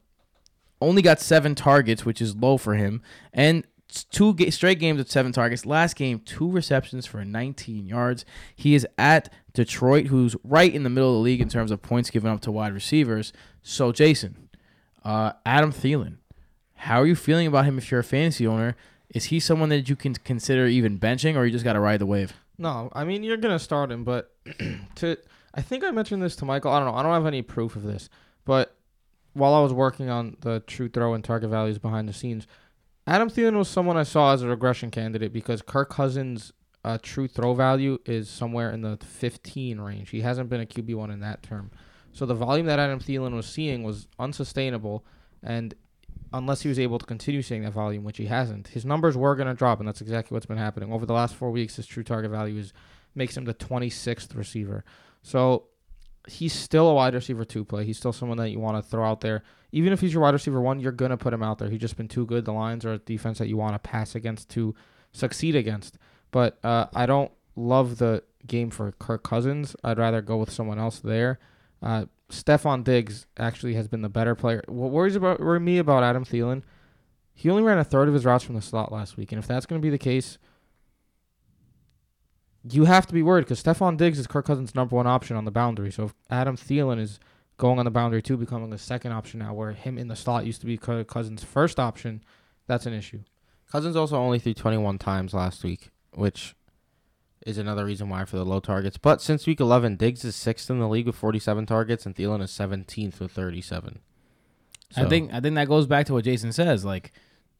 [0.81, 3.01] only got seven targets, which is low for him,
[3.33, 3.65] and
[4.11, 5.65] two straight games with seven targets.
[5.65, 8.25] Last game, two receptions for 19 yards.
[8.55, 11.81] He is at Detroit, who's right in the middle of the league in terms of
[11.81, 13.33] points given up to wide receivers.
[13.63, 14.46] So, Jason,
[15.07, 16.17] uh, Adam Thielen,
[16.75, 18.75] how are you feeling about him if you're a fantasy owner?
[19.09, 21.99] Is he someone that you can consider even benching, or you just got to ride
[21.99, 22.33] the wave?
[22.57, 24.35] No, I mean you're gonna start him, but
[24.95, 25.17] to
[25.53, 26.71] I think I mentioned this to Michael.
[26.71, 26.99] I don't know.
[26.99, 28.09] I don't have any proof of this,
[28.43, 28.75] but
[29.33, 32.45] while I was working on the true throw and target values behind the scenes,
[33.05, 36.51] Adam Thielen was someone I saw as a regression candidate because Kirk Cousins'
[36.83, 40.09] uh, true throw value is somewhere in the 15 range.
[40.09, 41.71] He hasn't been a QB one in that term,
[42.17, 45.05] so the volume that Adam Thielen was seeing was unsustainable,
[45.43, 45.75] and
[46.33, 49.35] unless he was able to continue seeing that volume, which he hasn't, his numbers were
[49.35, 51.75] going to drop, and that's exactly what's been happening over the last four weeks.
[51.75, 52.73] His true target value is
[53.13, 54.83] makes him the 26th receiver.
[55.21, 55.65] So
[56.27, 57.85] he's still a wide receiver two play.
[57.85, 59.43] He's still someone that you want to throw out there.
[59.71, 61.69] Even if he's your wide receiver one, you're gonna put him out there.
[61.69, 62.45] He's just been too good.
[62.45, 64.73] The Lions are a defense that you want to pass against to
[65.11, 65.99] succeed against.
[66.31, 69.75] But uh, I don't love the game for Kirk Cousins.
[69.83, 71.37] I'd rather go with someone else there.
[71.81, 74.63] Uh, Stefon Diggs actually has been the better player.
[74.67, 76.63] What worries about worry me about Adam Thielen?
[77.33, 79.47] He only ran a third of his routes from the slot last week, and if
[79.47, 80.37] that's going to be the case,
[82.63, 85.45] you have to be worried because Stefon Diggs is Kirk Cousins' number one option on
[85.45, 85.91] the boundary.
[85.91, 87.19] So if Adam Thielen is
[87.57, 90.45] going on the boundary too, becoming the second option now, where him in the slot
[90.45, 92.23] used to be Kirk Cousins' first option,
[92.65, 93.21] that's an issue.
[93.71, 96.55] Cousins also only threw 21 times last week, which
[97.47, 98.97] is another reason why for the low targets.
[98.97, 102.41] But since week 11, Diggs is sixth in the league with 47 targets, and Thielen
[102.43, 103.99] is 17th with 37.
[104.95, 106.85] I think I think that goes back to what Jason says.
[106.85, 107.11] Like,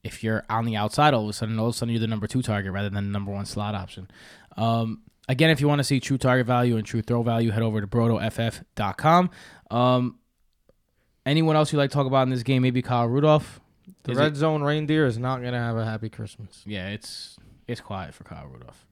[0.03, 2.07] if you're on the outside, all of a sudden, all of a sudden, you're the
[2.07, 4.09] number two target rather than the number one slot option.
[4.55, 7.63] Um, again, if you want to see true target value and true throw value, head
[7.63, 9.29] over to brotoff.com.
[9.69, 10.19] Um,
[11.25, 12.61] anyone else you like to talk about in this game?
[12.61, 13.59] Maybe Kyle Rudolph.
[14.03, 16.63] The Is red it- zone reindeer is not gonna have a happy Christmas.
[16.65, 18.86] yeah, it's it's quiet for Kyle Rudolph.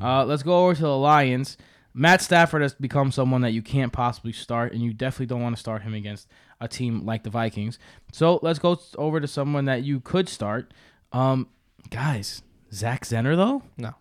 [0.00, 1.56] Uh, let's go over to the Lions.
[1.92, 5.54] Matt Stafford has become someone that you can't possibly start, and you definitely don't want
[5.54, 6.26] to start him against
[6.60, 7.78] a team like the Vikings.
[8.12, 10.72] So let's go over to someone that you could start.
[11.12, 11.48] Um,
[11.90, 13.62] guys, Zach Zenner though.
[13.76, 13.94] No.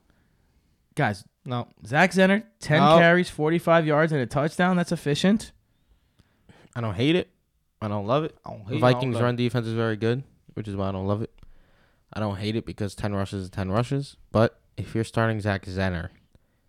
[0.95, 2.97] Guys, No, Zach Zenner, ten No.
[2.97, 4.77] carries, forty-five yards, and a touchdown.
[4.77, 5.51] That's efficient.
[6.75, 7.29] I don't hate it.
[7.81, 8.35] I don't love it.
[8.45, 9.23] Don't The Vikings that.
[9.23, 10.23] run defense is very good,
[10.53, 11.31] which is why I don't love it.
[12.13, 14.15] I don't hate it because ten rushes is ten rushes.
[14.31, 16.09] But if you're starting Zach Zenner,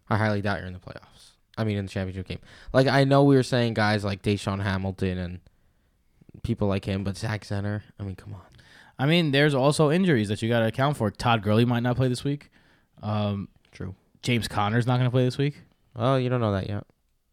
[0.09, 1.33] I highly doubt you're in the playoffs.
[1.57, 2.41] I mean, in the championship game.
[2.73, 5.41] Like I know we were saying guys like DaeSean Hamilton and
[6.43, 7.83] people like him, but Zach Zenner.
[7.99, 8.41] I mean, come on.
[8.99, 11.11] I mean, there's also injuries that you got to account for.
[11.11, 12.51] Todd Gurley might not play this week.
[13.03, 13.95] Um, True.
[14.23, 15.63] James Conner's not going to play this week.
[15.97, 16.85] Well, you don't know that yet.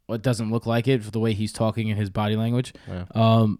[0.07, 2.74] Well, it doesn't look like it for the way he's talking and his body language.
[2.88, 3.05] Yeah.
[3.13, 3.59] Um,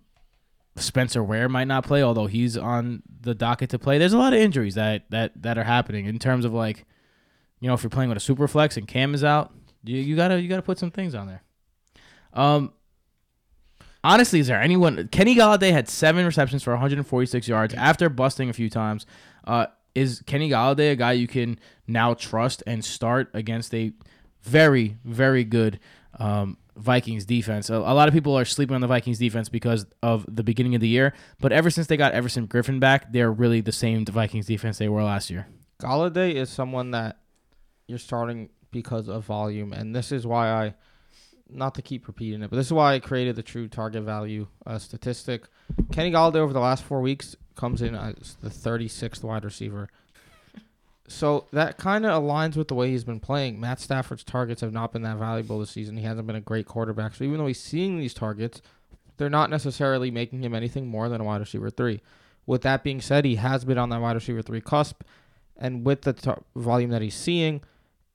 [0.76, 3.98] Spencer Ware might not play, although he's on the docket to play.
[3.98, 6.86] There's a lot of injuries that that that are happening in terms of like,
[7.62, 9.54] you know, if you're playing with a super flex and Cam is out,
[9.84, 11.44] you, you gotta you gotta put some things on there.
[12.34, 12.74] Um,
[14.04, 15.08] honestly, is there anyone?
[15.10, 19.06] Kenny Golladay had seven receptions for 146 yards after busting a few times.
[19.46, 23.92] Uh, is Kenny Golladay a guy you can now trust and start against a
[24.42, 25.80] very very good
[26.18, 27.70] um, Vikings defense?
[27.70, 30.74] A, a lot of people are sleeping on the Vikings defense because of the beginning
[30.74, 34.04] of the year, but ever since they got Everson Griffen back, they're really the same
[34.06, 35.48] Vikings defense they were last year.
[35.80, 37.18] Golladay is someone that
[37.92, 40.74] you're starting because of volume, and this is why I,
[41.50, 44.48] not to keep repeating it, but this is why I created the true target value
[44.66, 45.44] uh, statistic.
[45.92, 49.90] Kenny Golladay over the last four weeks comes in as the 36th wide receiver.
[51.08, 53.60] So that kind of aligns with the way he's been playing.
[53.60, 55.98] Matt Stafford's targets have not been that valuable this season.
[55.98, 57.16] He hasn't been a great quarterback.
[57.16, 58.62] So even though he's seeing these targets,
[59.18, 62.00] they're not necessarily making him anything more than a wide receiver three.
[62.46, 65.04] With that being said, he has been on that wide receiver three cusp
[65.62, 67.62] and with the volume that he's seeing,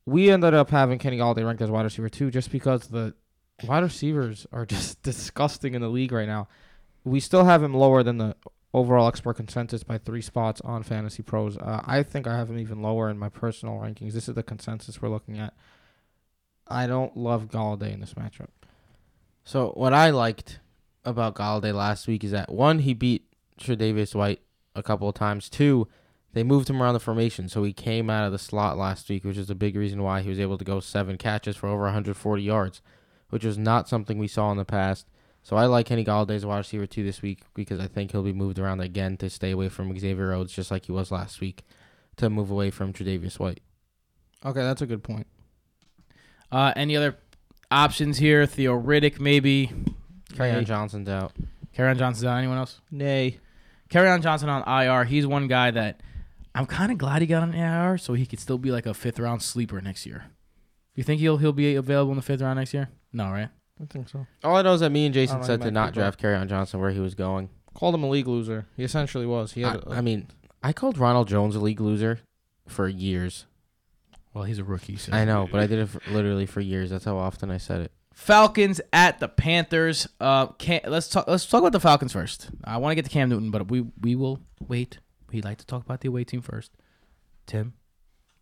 [0.07, 3.15] we ended up having Kenny Golladay ranked as wide receiver two just because the
[3.65, 6.49] wide receivers are just disgusting in the league right now.
[7.05, 8.37] We still have him lower than the
[8.73, 11.57] overall expert consensus by three spots on Fantasy Pros.
[11.57, 14.13] Uh, I think I have him even lower in my personal rankings.
[14.13, 15.55] This is the consensus we're looking at.
[16.69, 18.49] I don't love Golladay in this matchup.
[19.45, 20.59] So what I liked
[21.05, 23.25] about Golladay last week is that one, he beat
[23.61, 24.41] Tre'Davious White
[24.75, 25.49] a couple of times.
[25.49, 25.89] Two,
[26.37, 29.25] they moved him around the formation, so he came out of the slot last week,
[29.25, 31.85] which is a big reason why he was able to go seven catches for over
[31.85, 32.83] 140 yards,
[33.31, 35.07] which was not something we saw in the past.
[35.43, 38.35] So I like Kenny Golladay's wide receiver two this week because I think he'll be
[38.35, 41.65] moved around again to stay away from Xavier Rhodes, just like he was last week,
[42.17, 43.63] to move away from Tre'Davious White.
[44.45, 45.27] Okay, that's a good point.
[46.53, 47.17] Uh, any other
[47.71, 48.45] options here?
[48.45, 49.71] Theo Riddick, maybe.
[50.35, 50.65] Kerryon Nay.
[50.65, 51.33] Johnson's out.
[51.75, 52.37] Kerryon Johnson's out.
[52.37, 52.83] Anyone else?
[52.91, 53.39] Nay.
[53.89, 55.05] Kerryon Johnson on IR.
[55.05, 56.03] He's one guy that
[56.57, 58.95] I'm kind of glad he got an IR so he could still be like a
[58.95, 60.25] fifth round sleeper next year.
[60.95, 62.89] You think he'll he'll be available in the fifth round next year?
[63.13, 63.49] No, right?
[63.81, 64.27] I think so.
[64.43, 65.95] All I know is that me and Jason I don't know, said to not be,
[65.97, 67.51] but- draft Kerryon Johnson where he was going.
[67.75, 68.67] Called him a league loser.
[68.77, 69.53] He essentially was.
[69.53, 69.85] He I, had.
[69.87, 70.29] a- I mean,
[70.63, 72.21] I called Ronald Jones a league loser
[72.67, 73.45] for years.
[74.33, 74.97] Well, he's a rookie.
[74.97, 75.13] So.
[75.13, 76.89] I know, but I did it for, literally for years.
[76.91, 77.93] That's how often I said it.
[78.15, 80.09] Falcons at the Panthers.
[80.21, 81.29] Uh, can let's talk.
[81.29, 82.49] Let's talk about the Falcons first.
[82.65, 84.99] I want to get to Cam Newton, but we we will wait.
[85.33, 86.71] We like to talk about the away team first.
[87.47, 87.75] Tim,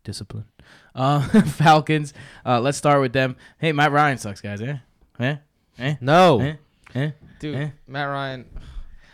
[0.03, 0.45] discipline.
[0.93, 2.13] Uh, Falcons.
[2.45, 3.35] Uh, let's start with them.
[3.59, 4.61] Hey, Matt Ryan sucks, guys.
[4.61, 4.77] Eh,
[5.19, 5.35] eh,
[5.79, 6.53] eh, No, eh,
[6.95, 7.11] eh.
[7.39, 7.69] Dude, Eh?
[7.87, 8.45] Matt Ryan.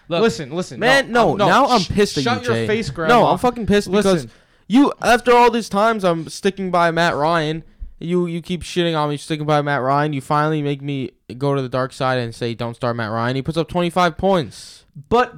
[0.08, 1.30] Look, listen, listen, man, no.
[1.30, 2.68] I'm- now I'm sh- pissed at shut you, your Jay.
[2.68, 3.14] face, Grandma.
[3.14, 4.32] No, I'm fucking pissed because Listen,
[4.68, 4.92] you.
[5.02, 7.64] After all these times, I'm sticking by Matt Ryan.
[8.00, 10.12] You you keep shitting on me, sticking by Matt Ryan.
[10.12, 13.36] You finally make me go to the dark side and say don't start Matt Ryan.
[13.38, 14.86] He puts up 25 points.
[15.08, 15.34] but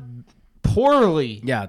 [0.64, 1.42] poorly.
[1.44, 1.68] Yeah.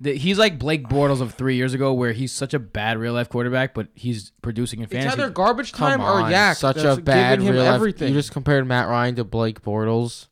[0.00, 3.12] The- he's like Blake Bortles of three years ago, where he's such a bad real
[3.14, 5.20] life quarterback, but he's producing in It's fantasy.
[5.20, 6.56] either garbage Come time on, or yak.
[6.56, 8.08] such a bad real life- everything.
[8.08, 10.26] You just compared Matt Ryan to Blake Bortles.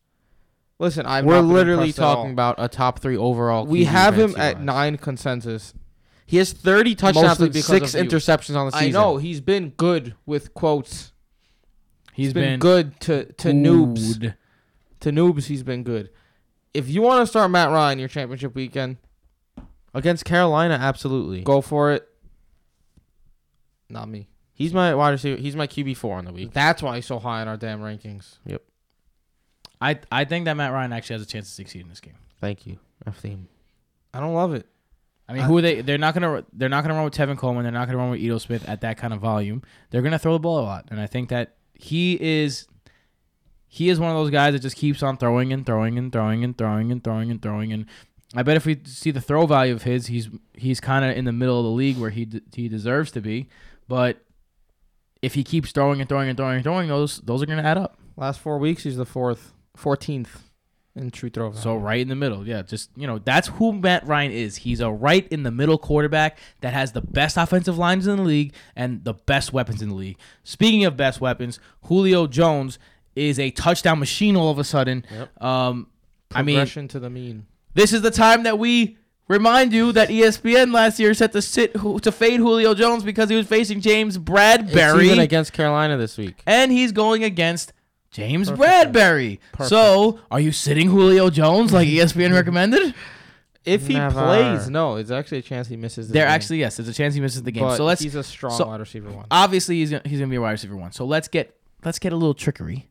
[0.79, 1.05] listen.
[1.07, 2.15] I'm We're not literally impressed at all.
[2.17, 3.67] talking about a top three overall.
[3.67, 4.65] We QB have him at wise.
[4.65, 5.75] nine consensus.
[6.27, 8.89] He has 30 touchdowns and six interceptions on the season.
[8.89, 11.13] I know he's been good with quotes.
[12.13, 14.35] he's he's been, been, good to to noobs.
[15.01, 16.11] To noobs, he's been good.
[16.75, 18.97] If you want to start Matt Ryan your championship weekend,
[19.97, 21.41] Against Carolina, absolutely.
[21.43, 22.07] go for it.
[23.89, 24.29] Not me.
[24.53, 25.41] He's my wide receiver.
[25.41, 26.53] He's my QB four on the week.
[26.53, 28.39] That's why he's so high in our damn rankings.
[28.47, 28.63] Yep.
[29.81, 32.15] I I think that Matt Ryan actually has a chance to succeed in this game.
[32.41, 32.79] Thank you.
[33.07, 33.49] F team.
[34.13, 34.67] I don't love it.
[35.29, 35.81] I mean, I- who are they?
[35.83, 37.63] They're not gonna they're not gonna run with Tevin Coleman.
[37.65, 39.63] They're not gonna run with Ito Smith at that kind of volume.
[39.91, 42.67] They're gonna throw the ball a lot, and I think that he is
[43.69, 46.43] he is one of those guys that just keeps on throwing and throwing and throwing
[46.45, 47.87] and throwing and throwing and throwing and
[48.37, 51.25] I bet if we see the throw value of his, he's he's kind of in
[51.25, 53.49] the middle of the league where he d- he deserves to be.
[53.89, 54.19] But
[55.23, 57.69] if he keeps throwing and throwing and throwing and throwing, those those are going to
[57.69, 57.99] add up.
[58.17, 60.43] Last four weeks, he's the fourth, fourteenth
[60.95, 61.51] in true throw.
[61.51, 61.63] value.
[61.63, 62.63] So right in the middle, yeah.
[62.63, 64.57] Just you know, that's who Matt Ryan is.
[64.57, 68.23] He's a right in the middle quarterback that has the best offensive lines in the
[68.23, 70.19] league and the best weapons in the league.
[70.45, 72.79] Speaking of best weapons, Julio Jones
[73.15, 74.37] is a touchdown machine.
[74.37, 75.43] All of a sudden, Yep.
[75.43, 75.87] um,
[76.35, 77.47] I mean, progression to the mean.
[77.77, 78.97] This is the time that we
[79.29, 83.37] remind you that ESPN last year set to sit to fade Julio Jones because he
[83.37, 86.43] was facing James It's Bradberry, even against Carolina this week.
[86.47, 87.73] and he's going against
[88.11, 88.63] James Perfect.
[88.95, 89.39] Bradberry.
[89.53, 89.69] Perfect.
[89.69, 92.95] So, are you sitting Julio Jones like ESPN recommended?
[93.67, 94.23] If he Never.
[94.23, 96.07] plays, no, it's actually a chance he misses.
[96.09, 96.31] The There game.
[96.33, 97.65] actually yes, there's a chance he misses the game.
[97.65, 99.27] But so let's he's a strong so- wide receiver one.
[99.31, 100.93] obviously he's gonna, he's gonna be a wide receiver one.
[100.93, 101.55] So let's get
[101.85, 102.89] let's get a little trickery,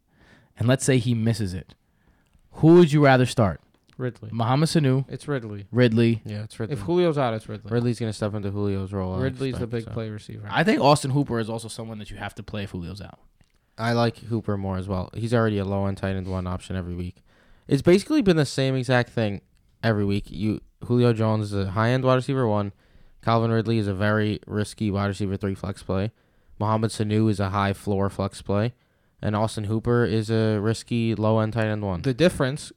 [0.59, 1.73] and let's say he misses it.
[2.59, 3.61] Who would you rather start?
[3.98, 4.30] Ridley.
[4.32, 5.66] Mohamed Sanu, It's Ridley.
[5.72, 6.22] Ridley.
[6.26, 6.74] Yeah, it's Ridley.
[6.76, 7.72] If Julio's out, it's Ridley.
[7.72, 9.16] Ridley's gonna step into Julio's role.
[9.16, 9.91] I Ridley's the expect, big so.
[9.91, 10.48] play receiver.
[10.50, 13.20] I think Austin Hooper is also someone that you have to play if Julio's out.
[13.78, 15.10] I like Hooper more as well.
[15.14, 17.24] He's already a low end tight end one option every week.
[17.68, 19.41] It's basically been the same exact thing
[19.84, 20.26] every week.
[20.30, 22.74] You Julio Jones is a high end wide receiver one.
[23.24, 26.12] Calvin Ridley is a very risky wide receiver three flex play.
[26.60, 28.74] Mohamed Sanu is a high floor flex play.
[29.22, 32.02] And Austin Hooper is a risky low end tight end one.
[32.04, 32.72] the difference,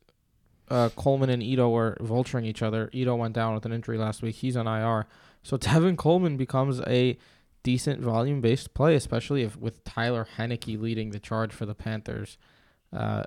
[0.70, 2.90] uh, Coleman and Ito were vulturing each other.
[2.92, 4.36] Ito went down with an injury last week.
[4.36, 5.06] He's on IR.
[5.42, 7.16] So Tevin Coleman becomes a
[7.62, 12.38] decent volume based play, especially if with Tyler Heinicke leading the charge for the Panthers.
[12.92, 13.24] Uh,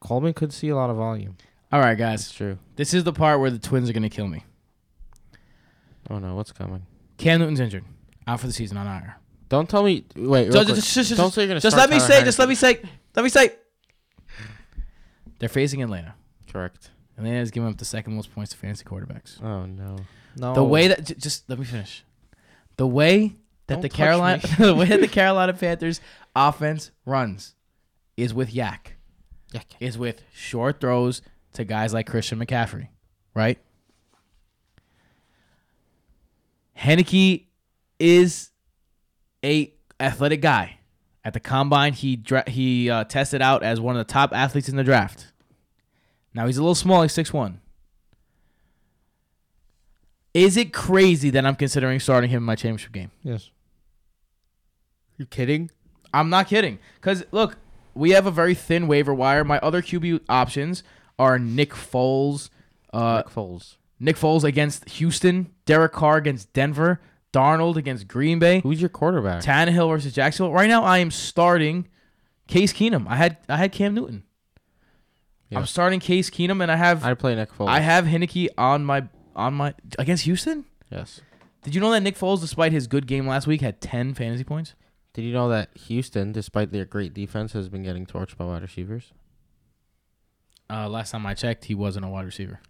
[0.00, 1.36] Coleman could see a lot of volume.
[1.70, 2.30] All right, guys.
[2.32, 2.58] true.
[2.76, 4.44] This is the part where the Twins are gonna kill me.
[6.10, 6.82] Oh no, what's coming?
[7.16, 7.84] Cam Newton's injured,
[8.26, 9.16] out for the season on IR.
[9.48, 10.04] Don't tell me.
[10.16, 10.74] Wait, real So quick.
[10.76, 11.60] just, just, just, don't say you're gonna.
[11.60, 12.80] just start let me Tyler say, just let me say,
[13.14, 13.52] let me say.
[15.38, 16.14] They're facing Atlanta.
[16.52, 16.90] Correct.
[17.16, 19.42] Atlanta is giving up the second most points to fantasy quarterbacks.
[19.42, 19.96] Oh no.
[20.36, 22.04] No, The way that j- just let me finish.
[22.76, 23.36] The way
[23.66, 24.54] that Don't the touch Carolina me.
[24.66, 26.00] the way that the Carolina Panthers
[26.34, 27.54] offense runs
[28.16, 28.92] is with YAC.
[29.52, 29.64] YAC.
[29.80, 31.20] Is with short throws
[31.54, 32.88] to guys like Christian McCaffrey,
[33.34, 33.58] right?
[36.78, 37.46] Heinicke
[37.98, 38.50] is
[39.44, 40.78] a athletic guy.
[41.24, 44.68] At the combine, he dra- he uh, tested out as one of the top athletes
[44.68, 45.31] in the draft.
[46.34, 47.56] Now he's a little small, he's 6'1".
[50.34, 53.10] Is it crazy that I'm considering starting him in my championship game?
[53.22, 53.50] yes.
[55.18, 55.70] You kidding?
[56.14, 56.78] I'm not kidding.
[56.96, 57.56] Because, look,
[57.94, 59.44] we have a very thin waiver wire.
[59.44, 60.82] My other QB options
[61.18, 62.48] are Nick Foles,
[62.92, 63.76] uh, Nick Foles.
[64.00, 67.00] Nick Foles against Houston, Derek Carr against Denver,
[67.32, 69.42] Darnold against Green Bay, Who's your quarterback?
[69.42, 70.52] Tannehill versus Jacksonville.
[70.52, 71.86] Right now, I am starting
[72.48, 73.06] Case Keenum.
[73.06, 74.24] I had I had Cam Newton.
[75.52, 75.58] Yeah.
[75.58, 77.68] I'm starting Case Keenum, and I have I'd play Nick Foles.
[77.68, 79.04] I have Heinicke on my
[79.36, 80.64] on my against Houston.
[80.90, 81.20] yes.
[81.62, 84.42] Did you know that Nick Foles, despite his good game last week, had 10 fantasy
[84.42, 84.74] points?
[85.14, 88.62] Did you know that Houston, despite their great defense, has been getting torched by wide
[88.62, 89.12] receivers?
[90.68, 92.60] Uh, last time I checked, he wasn't a wide receiver.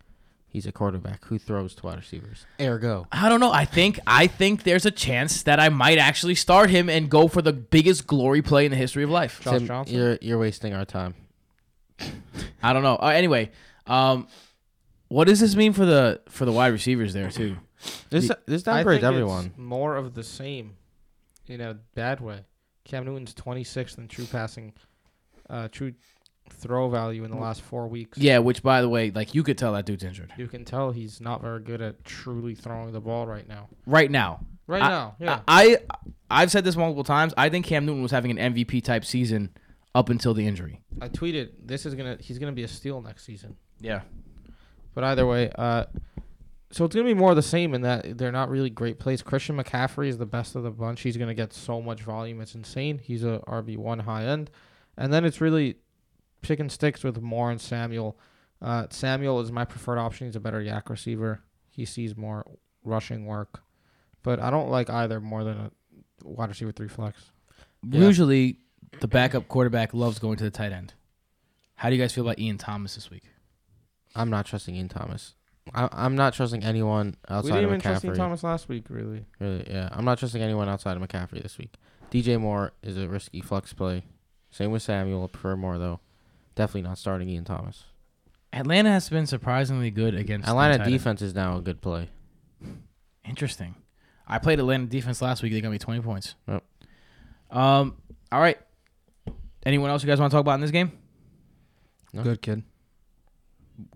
[0.46, 2.44] He's a quarterback who throws to wide receivers.
[2.60, 3.06] Ergo.
[3.10, 3.50] I don't know.
[3.50, 7.28] I think I think there's a chance that I might actually start him and go
[7.28, 9.40] for the biggest glory play in the history of life.
[9.42, 9.96] Josh Tim, Johnson?
[9.96, 11.14] You're you're wasting our time.
[12.62, 12.96] I don't know.
[12.96, 13.50] Uh, anyway,
[13.86, 14.26] um,
[15.08, 17.56] what does this mean for the for the wide receivers there too?
[18.10, 19.46] This this I downgrades think everyone.
[19.46, 20.76] It's more of the same,
[21.48, 22.40] in a bad way.
[22.84, 24.72] Cam Newton's 26th in true passing,
[25.50, 25.92] uh, true
[26.50, 28.18] throw value in the last four weeks.
[28.18, 30.90] Yeah, which by the way, like you could tell that dude's injured You can tell
[30.90, 33.68] he's not very good at truly throwing the ball right now.
[33.86, 34.40] right now.
[34.66, 35.40] Right I- now, yeah.
[35.48, 35.96] I, I
[36.30, 37.34] I've said this multiple times.
[37.36, 39.50] I think Cam Newton was having an MVP type season
[39.94, 40.80] up until the injury.
[41.00, 43.56] I tweeted this is gonna he's gonna be a steal next season.
[43.80, 44.02] Yeah.
[44.94, 45.84] But either way, uh,
[46.70, 49.22] so it's gonna be more of the same in that they're not really great plays.
[49.22, 51.02] Christian McCaffrey is the best of the bunch.
[51.02, 52.98] He's gonna get so much volume, it's insane.
[52.98, 54.50] He's a RB one high end,
[54.96, 55.76] and then it's really
[56.42, 58.18] chicken sticks with Moore and Samuel.
[58.60, 60.26] Uh, Samuel is my preferred option.
[60.26, 61.42] He's a better YAC receiver.
[61.70, 62.46] He sees more
[62.84, 63.62] rushing work,
[64.22, 65.70] but I don't like either more than a
[66.24, 67.30] wide receiver three flex.
[67.82, 68.00] Yeah.
[68.00, 68.58] Usually,
[69.00, 70.94] the backup quarterback loves going to the tight end.
[71.74, 73.24] How do you guys feel about Ian Thomas this week?
[74.14, 75.34] I'm not trusting Ian Thomas.
[75.74, 78.68] I, I'm not trusting anyone outside we outside didn't of even trust Ian Thomas last
[78.68, 79.24] week, really.
[79.38, 79.88] Really, yeah.
[79.92, 81.74] I'm not trusting anyone outside of McCaffrey this week.
[82.10, 84.04] DJ Moore is a risky flex play.
[84.50, 85.24] Same with Samuel.
[85.24, 86.00] I prefer Moore though.
[86.54, 87.84] Definitely not starting Ian Thomas.
[88.52, 92.10] Atlanta has been surprisingly good against Atlanta tight defense is now a good play.
[93.26, 93.76] Interesting.
[94.28, 95.52] I played Atlanta defense last week.
[95.52, 96.34] They got me 20 points.
[96.46, 96.62] Yep.
[97.50, 97.96] Um.
[98.30, 98.58] All right.
[99.64, 100.92] Anyone else you guys want to talk about in this game?
[102.12, 102.22] No.
[102.22, 102.62] Good kid.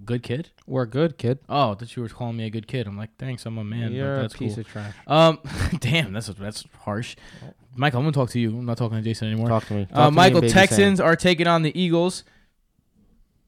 [0.04, 0.50] Good kid.
[0.66, 1.38] We're good, kid.
[1.48, 2.86] Oh, that you were calling me a good kid.
[2.86, 3.92] I'm like, thanks, I'm a man.
[3.92, 4.60] You're that's a piece cool.
[4.62, 4.94] of trash.
[5.06, 5.38] Um,
[5.80, 7.14] damn, that's that's harsh.
[7.74, 8.50] Michael, I'm gonna talk to you.
[8.58, 9.48] I'm not talking to Jason anymore.
[9.48, 9.84] Talk to me.
[9.86, 10.60] Talk Uh, to Michael, and Baby Sam.
[10.68, 12.24] Texans are taking on the Eagles.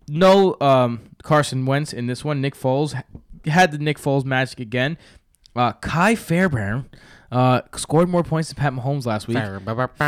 [0.06, 2.40] No um, Carson Wentz in this one.
[2.40, 3.00] Nick Foles
[3.46, 4.98] had the Nick Foles magic again.
[5.56, 6.88] Uh, Kai Fairbairn
[7.30, 9.36] uh, scored more points than Pat Mahomes last week.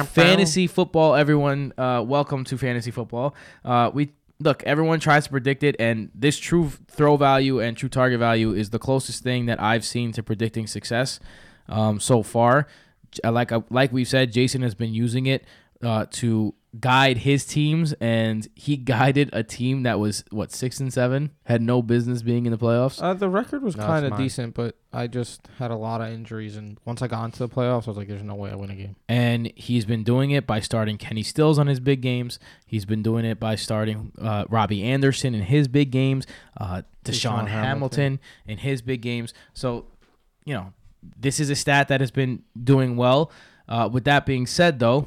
[0.07, 1.73] Fantasy football, everyone.
[1.77, 3.35] Uh, welcome to fantasy football.
[3.65, 4.63] Uh, we look.
[4.65, 8.71] Everyone tries to predict it, and this true throw value and true target value is
[8.71, 11.21] the closest thing that I've seen to predicting success
[11.69, 12.67] um, so far.
[13.11, 15.45] J- Like like we've said, Jason has been using it
[15.83, 20.93] uh, to guide his teams, and he guided a team that was what six and
[20.93, 23.03] seven, had no business being in the playoffs.
[23.03, 26.13] Uh, the record was No, kind of decent, but I just had a lot of
[26.13, 28.55] injuries, and once I got into the playoffs, I was like, "There's no way I
[28.55, 32.01] win a game." and he's been doing it by starting Kenny Stills on his big
[32.03, 32.39] games.
[32.67, 37.13] He's been doing it by starting uh, Robbie Anderson in his big games, uh, DaeSean
[37.13, 37.49] DaeSean Hamilton.
[37.49, 38.21] Hamilton.
[38.47, 39.35] in his big games.
[39.55, 39.87] So,
[40.45, 40.73] you know,
[41.19, 43.33] this is a stat that has been doing well.
[43.69, 45.03] Uh, with that being said, though,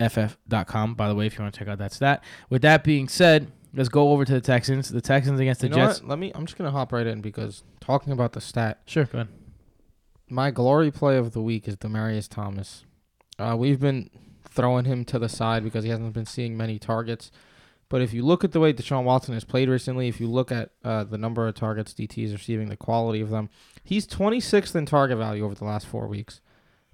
[0.00, 2.22] BrotoFF.com, by the way, if you want to check out that stat.
[2.50, 4.88] With that being said, let's go over to the Texans.
[4.88, 6.00] The Texans against the you know Jets.
[6.00, 6.10] what?
[6.10, 6.32] Let me.
[6.34, 9.28] I'm just gonna hop right in because talking about the stat, Sure, go ahead.
[10.28, 12.84] my glory play of the week is Demaryius Thomas.
[13.38, 14.10] Uh, we've been
[14.48, 17.30] throwing him to the side because he hasn't been seeing many targets.
[17.90, 20.50] But if you look at the way Deshaun Watson has played recently, if you look
[20.50, 23.50] at uh, the number of targets DT is receiving, the quality of them,
[23.84, 26.40] he's 26th in target value over the last four weeks.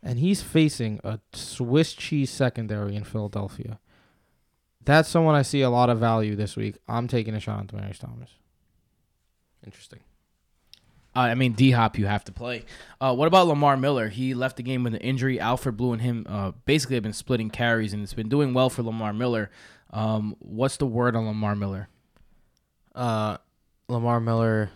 [0.03, 3.78] And he's facing a Swiss cheese secondary in Philadelphia.
[4.84, 6.76] That's someone I see a lot of value this week.
[6.88, 8.30] I'm taking a shot on Demaryius Thomas.
[9.64, 10.01] Interesting.
[11.14, 12.64] Uh, I mean, D Hop, you have to play.
[13.01, 14.09] Uh, what about Lamar Miller?
[14.09, 15.40] He left the game with an injury.
[15.40, 18.70] Alfred Blue and him uh, basically have been splitting carries, and it's been doing well
[18.70, 19.51] for Lamar Miller.
[19.92, 21.88] Um, what's the word on Lamar Miller?
[22.94, 23.38] Uh,
[23.88, 24.70] Lamar Miller.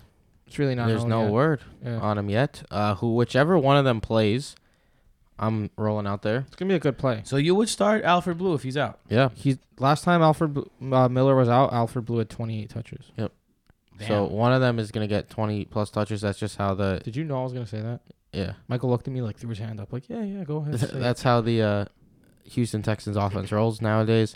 [0.46, 0.88] It's really not.
[0.88, 1.32] there's no yet.
[1.32, 1.98] word Yeah.
[2.00, 2.62] on him yet.
[2.70, 4.56] Uh, who whichever one of them plays,
[5.38, 6.44] I'm rolling out there.
[6.46, 7.22] It's gonna be a good play.
[7.24, 9.00] So you would start Alfred Blue if he's out.
[9.08, 9.30] Yeah.
[9.34, 11.72] He's last time Alfred Bl- uh, Miller was out.
[11.72, 13.10] Alfred Blue had 28 touches.
[13.16, 13.32] Yep.
[14.08, 16.20] So one of them is gonna get 20 plus touches.
[16.20, 18.00] That's just how the Did you know I was gonna say that?
[18.32, 18.54] yeah.
[18.68, 20.78] Michael looked at me like threw his hand up, like, yeah, yeah, go ahead.
[20.80, 21.84] say it." That's how the uh,
[22.44, 24.34] Houston Texans offense rolls nowadays.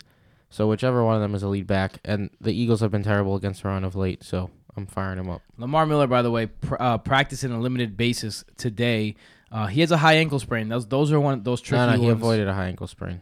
[0.49, 3.35] So whichever one of them is a lead back, and the Eagles have been terrible
[3.35, 4.23] against the run of late.
[4.23, 5.41] So I'm firing him up.
[5.57, 9.15] Lamar Miller, by the way, pr- uh, practicing a limited basis today.
[9.51, 10.69] Uh, he has a high ankle sprain.
[10.69, 12.13] Those those are one of those tricky no, no, he ones.
[12.21, 13.21] avoided a high ankle sprain,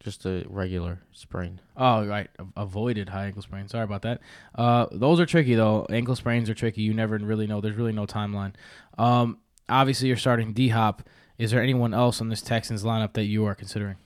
[0.00, 1.60] just a regular sprain.
[1.76, 2.28] Oh, right.
[2.38, 3.66] A- avoided high ankle sprain.
[3.68, 4.20] Sorry about that.
[4.54, 5.86] Uh, those are tricky, though.
[5.90, 6.82] Ankle sprains are tricky.
[6.82, 7.60] You never really know.
[7.60, 8.52] There's really no timeline.
[8.98, 11.02] Um, obviously, you're starting D Hop.
[11.38, 13.96] Is there anyone else on this Texans lineup that you are considering?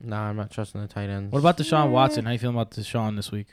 [0.00, 1.32] Nah, I'm not trusting the tight ends.
[1.32, 2.24] What about Deshaun Watson?
[2.24, 3.48] How you feeling about Deshaun this week?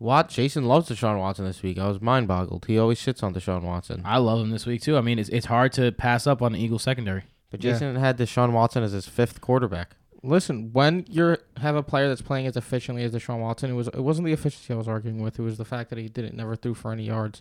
[0.00, 0.30] Watt?
[0.30, 1.78] Jason loves Deshaun Watson this week.
[1.78, 2.64] I was mind boggled.
[2.64, 4.00] He always shits on Deshaun Watson.
[4.04, 4.96] I love him this week, too.
[4.96, 7.24] I mean, it's, it's hard to pass up on the Eagles secondary.
[7.50, 7.72] But Yeah.
[7.72, 9.96] Jason had Deshaun Watson as his fifth quarterback.
[10.22, 13.88] Listen, when you have a player that's playing as efficiently as Deshaun Watson, it was
[13.88, 15.38] it wasn't the efficiency I was arguing with.
[15.38, 17.40] It was the fact that he didn't never threw for any yards.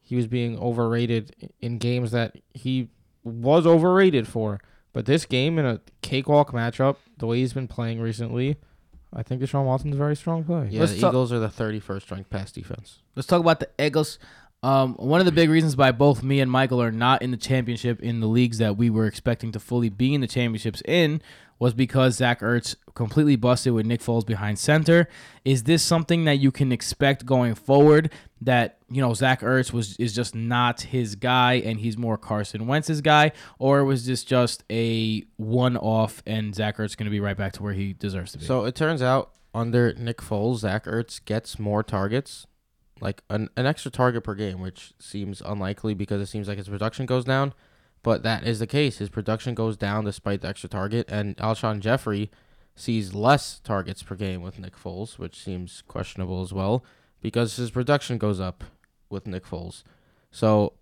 [0.00, 2.88] He was being overrated in games that he
[3.22, 4.60] was overrated for.
[4.92, 8.56] But this game in a cakewalk matchup, the way he's been playing recently,
[9.14, 10.68] I think Deshaun Watson's a very strong play.
[10.70, 12.98] Yeah, Let's the talk- Eagles are the 31st ranked pass defense.
[13.14, 14.18] Let's talk about the Eagles.
[14.64, 17.36] Um, one of the big reasons why both me and Michael are not in the
[17.36, 21.20] championship in the leagues that we were expecting to fully be in the championships in
[21.58, 25.06] was because Zach Ertz completely busted with Nick Foles behind center.
[25.44, 28.10] Is this something that you can expect going forward?
[28.40, 32.62] That you know Zach Ertz was is just not his guy, and he's more Carson
[32.62, 37.36] Wentz's guy, or was this just a one-off, and Zach Ertz going to be right
[37.36, 38.46] back to where he deserves to be?
[38.46, 42.46] So it turns out under Nick Foles, Zach Ertz gets more targets,
[43.00, 46.68] like an, an extra target per game, which seems unlikely because it seems like his
[46.68, 47.54] production goes down.
[48.02, 48.98] But that is the case.
[48.98, 52.30] His production goes down despite the extra target, and Alshon Jeffery
[52.76, 56.84] sees less targets per game with Nick Foles, which seems questionable as well
[57.20, 58.64] because his production goes up
[59.08, 59.82] with Nick Foles.
[60.30, 60.74] So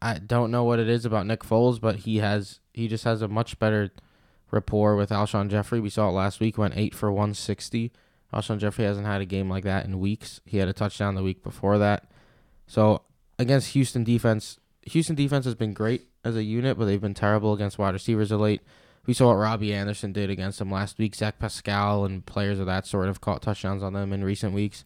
[0.00, 3.22] I don't know what it is about Nick Foles, but he has he just has
[3.22, 3.90] a much better
[4.50, 5.78] rapport with Alshon Jeffery.
[5.78, 7.92] We saw it last week, went eight for 160.
[8.32, 10.40] Alshon Jeffery hasn't had a game like that in weeks.
[10.44, 12.10] He had a touchdown the week before that.
[12.66, 13.02] So
[13.38, 17.52] against Houston defense, Houston defense has been great as a unit, but they've been terrible
[17.52, 18.62] against wide receivers of late.
[19.04, 21.14] We saw what Robbie Anderson did against them last week.
[21.14, 24.84] Zach Pascal and players of that sort have caught touchdowns on them in recent weeks.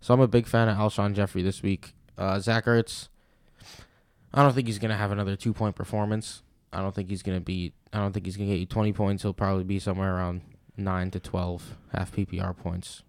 [0.00, 1.94] So I'm a big fan of Alshon Jeffery this week.
[2.16, 3.08] Uh, Zach Ertz,
[4.32, 6.42] I don't think he's gonna have another two point performance.
[6.72, 7.72] I don't think he's gonna be.
[7.92, 9.22] I don't think he's gonna get you 20 points.
[9.22, 10.42] He'll probably be somewhere around
[10.76, 13.02] nine to twelve half PPR points.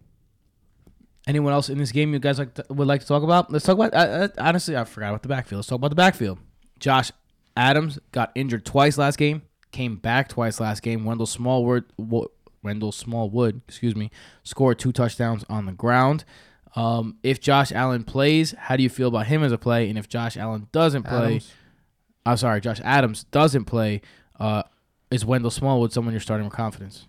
[1.26, 3.52] Anyone else in this game you guys like to, would like to talk about?
[3.52, 3.92] Let's talk about.
[3.94, 5.58] Uh, honestly, I forgot about the backfield.
[5.58, 6.38] Let's talk about the backfield.
[6.78, 7.12] Josh
[7.56, 9.42] Adams got injured twice last game.
[9.72, 11.04] Came back twice last game.
[11.04, 12.30] Wendell Smallwood, Wo-
[12.62, 14.10] Wendell Smallwood, excuse me,
[14.42, 16.24] scored two touchdowns on the ground.
[16.76, 19.88] Um, if Josh Allen plays, how do you feel about him as a play?
[19.88, 21.52] And if Josh Allen doesn't play, Adams.
[22.24, 24.02] I'm sorry, Josh Adams doesn't play,
[24.38, 24.62] uh,
[25.10, 27.06] is Wendell Smallwood someone you're starting with confidence?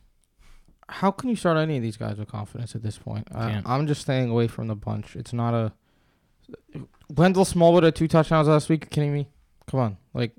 [0.89, 3.27] How can you start any of these guys with confidence at this point?
[3.33, 5.15] I, am just staying away from the bunch.
[5.15, 5.71] It's not a.
[7.15, 8.85] Wendell Smallwood had two touchdowns last week.
[8.85, 9.27] You kidding me?
[9.67, 10.33] Come on, like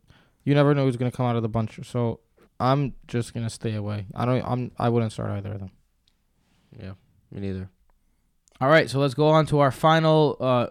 [0.45, 1.79] you never know who's gonna come out of the bunch.
[1.87, 2.21] So
[2.59, 4.07] I'm just gonna stay away.
[4.15, 4.43] I don't.
[4.43, 4.73] I'm.
[4.77, 5.71] I wouldn't start either of them.
[6.79, 6.93] Yeah,
[7.31, 7.71] me neither.
[8.61, 10.67] All right, so let's go on to our final uh,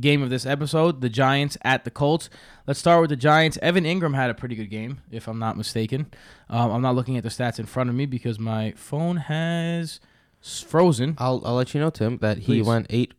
[0.00, 2.28] game of this episode the Giants at the Colts.
[2.66, 3.58] Let's start with the Giants.
[3.62, 6.06] Evan Engram had a pretty good game, if I'm not mistaken.
[6.50, 10.00] Um, I'm not looking at the stats in front of me because my phone has
[10.40, 11.14] frozen.
[11.18, 12.66] I'll I'll let you know, Tim, that he Please.
[12.66, 13.14] went eight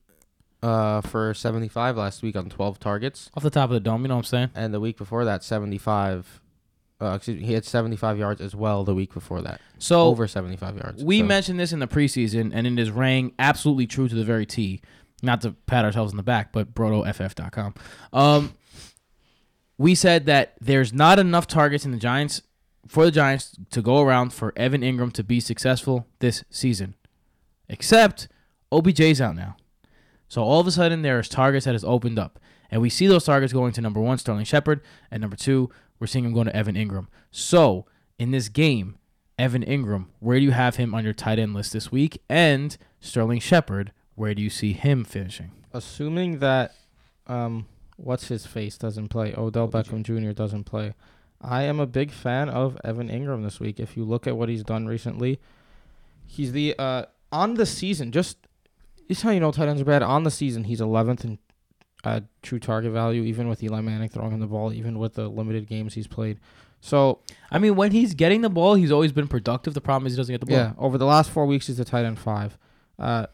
[0.63, 4.01] uh for seventy five last week on twelve targets, Off the top of the dome,
[4.01, 4.49] you know what I'm saying?
[4.55, 6.41] and the week before that seventy five.
[6.99, 9.61] Uh, excuse me, he had seventy five yards as well the week before that.
[9.77, 11.03] So Over seventy five yards.
[11.03, 14.23] we So- mentioned this in the preseason, and it is rang absolutely true to the
[14.23, 14.81] very T.
[15.23, 17.73] Not to pat ourselves in the back, but brotoff.com.
[18.13, 18.53] Um,
[19.77, 22.41] we said that there's not enough targets in the Giants
[22.87, 26.95] for the Giants to go around for Evan Engram to be successful this season.
[27.69, 28.27] Except
[28.71, 29.57] OBJ's out now.
[30.27, 32.39] So all of a sudden there's targets that has opened up.
[32.69, 36.07] And we see those targets going to number one, Sterling Shepard, and number two, we're
[36.07, 37.07] seeing him going to Evan Engram.
[37.31, 37.85] So
[38.19, 38.97] in this game,
[39.39, 42.21] Evan Engram, where do you have him on your tight end list this week?
[42.29, 45.51] And Sterling Shepard, where do you see him finishing?
[45.73, 46.73] Assuming that,
[47.27, 49.33] um, what's his face doesn't play.
[49.37, 50.31] Odell Beckham Jr.
[50.31, 50.95] doesn't play.
[51.39, 53.79] I am a big fan of Evan Engram this week.
[53.79, 55.39] If you look at what he's done recently,
[56.25, 58.11] he's the uh on the season.
[58.11, 58.37] Just
[59.07, 60.01] this is how you know tight ends are bad.
[60.01, 61.37] On the season, he's 11th in
[62.03, 65.27] uh, true target value, even with Eli Manning throwing him the ball, even with the
[65.27, 66.39] limited games he's played.
[66.81, 67.19] So
[67.51, 69.75] I mean, when he's getting the ball, he's always been productive.
[69.75, 70.57] The problem is he doesn't get the ball.
[70.57, 72.57] yeah, over the last four weeks, he's the tight end five.
[72.97, 73.27] Uh,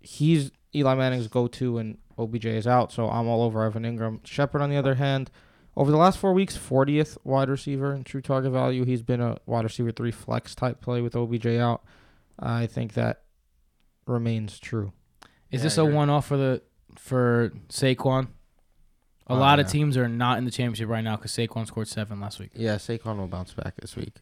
[0.00, 4.24] he's Eli Manning's go-to, and OBJ is out, so I'm all over Evan Engram.
[4.26, 5.30] Shepard, on the other hand,
[5.76, 8.84] over the last four weeks, 40th wide receiver in true target value.
[8.84, 11.82] He's been a wide receiver three flex type play with OBJ out.
[12.38, 13.22] I think that
[14.06, 14.92] remains true.
[15.50, 16.62] Is Yeah, this a one off for the
[16.96, 18.28] for Saquon?
[19.30, 21.86] A Oh, lot of teams are not in the championship right now because Saquon scored
[21.88, 22.50] seven last week.
[22.54, 24.14] Yeah, Saquon will bounce back this week.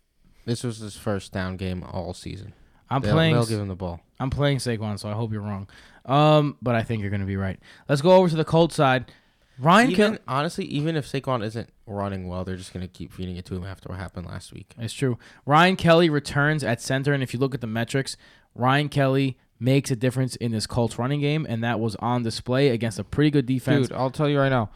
[0.44, 2.52] This was his first down game all season.
[2.90, 3.34] I'm they'll, playing.
[3.34, 4.00] They'll give him the ball.
[4.18, 5.68] I'm playing Saquon, so I hope you're wrong.
[6.04, 7.58] Um, but I think you're going to be right.
[7.88, 9.10] Let's go over to the Colts side.
[9.58, 10.18] Ryan Even, Kelly.
[10.28, 13.64] honestly, even if Saquon isn't running well, they're just gonna keep feeding it to him
[13.64, 14.74] after what happened last week.
[14.78, 15.18] It's true.
[15.46, 18.16] Ryan Kelly returns at center, and if you look at the metrics,
[18.54, 22.68] Ryan Kelly makes a difference in this Colts running game, and that was on display
[22.68, 23.88] against a pretty good defense.
[23.88, 24.70] Dude, I'll tell you right now.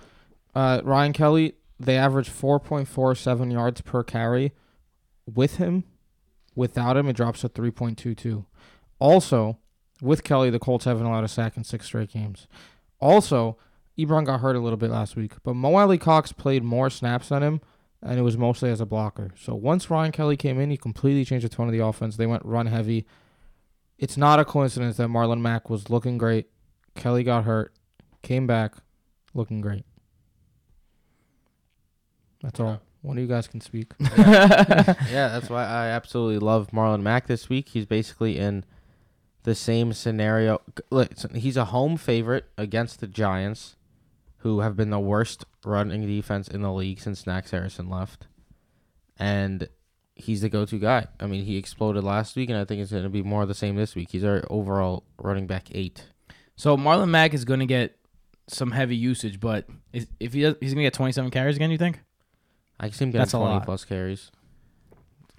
[0.55, 4.53] Uh, Ryan Kelly, they average 4.47 yards per carry.
[5.33, 5.85] With him,
[6.55, 8.45] without him, it drops to 3.22.
[8.99, 9.59] Also,
[10.03, 12.47] with Kelly, the Colts haven't allowed a sack in six straight games.
[13.01, 13.57] Also,
[13.99, 17.43] Ebron got hurt a little bit last week, but Mo Alie-Cox played more snaps than
[17.43, 17.61] him,
[18.03, 19.31] and it was mostly as a blocker.
[19.39, 22.17] So once Ryan Kelly came in, he completely changed the tone of the offense.
[22.17, 23.07] They went run heavy.
[23.99, 26.49] It's not a coincidence that Marlon Mack was looking great.
[26.95, 27.75] Kelly got hurt,
[28.23, 28.75] came back,
[29.35, 29.85] looking great.
[32.43, 32.81] That's all.
[33.03, 33.93] One of you guys can speak.
[34.17, 37.71] yeah, that's why I absolutely love Marlon Mack this week.
[37.71, 38.65] He's basically in
[39.45, 40.61] the same scenario.
[40.91, 43.77] Look, he's a home favorite against the Giants,
[44.39, 48.27] who have been the worst running defense in the league since Snacks Harrison left.
[49.19, 49.69] And
[50.15, 51.07] he's the go-to guy.
[51.19, 53.49] I mean, he exploded last week, and I think it's going to be more of
[53.49, 54.11] the same this week.
[54.11, 56.05] He's our overall running back eight.
[56.57, 57.97] So Marlon Mack is going to get
[58.47, 61.71] some heavy usage, but is, if he does, he's going to get 27 carries again,
[61.71, 62.01] you think?
[62.81, 63.65] I can see him That's a getting 20 lot.
[63.67, 64.31] plus carries.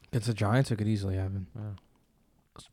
[0.09, 1.47] Against the Giants, it could easily happen.
[1.55, 1.61] Yeah.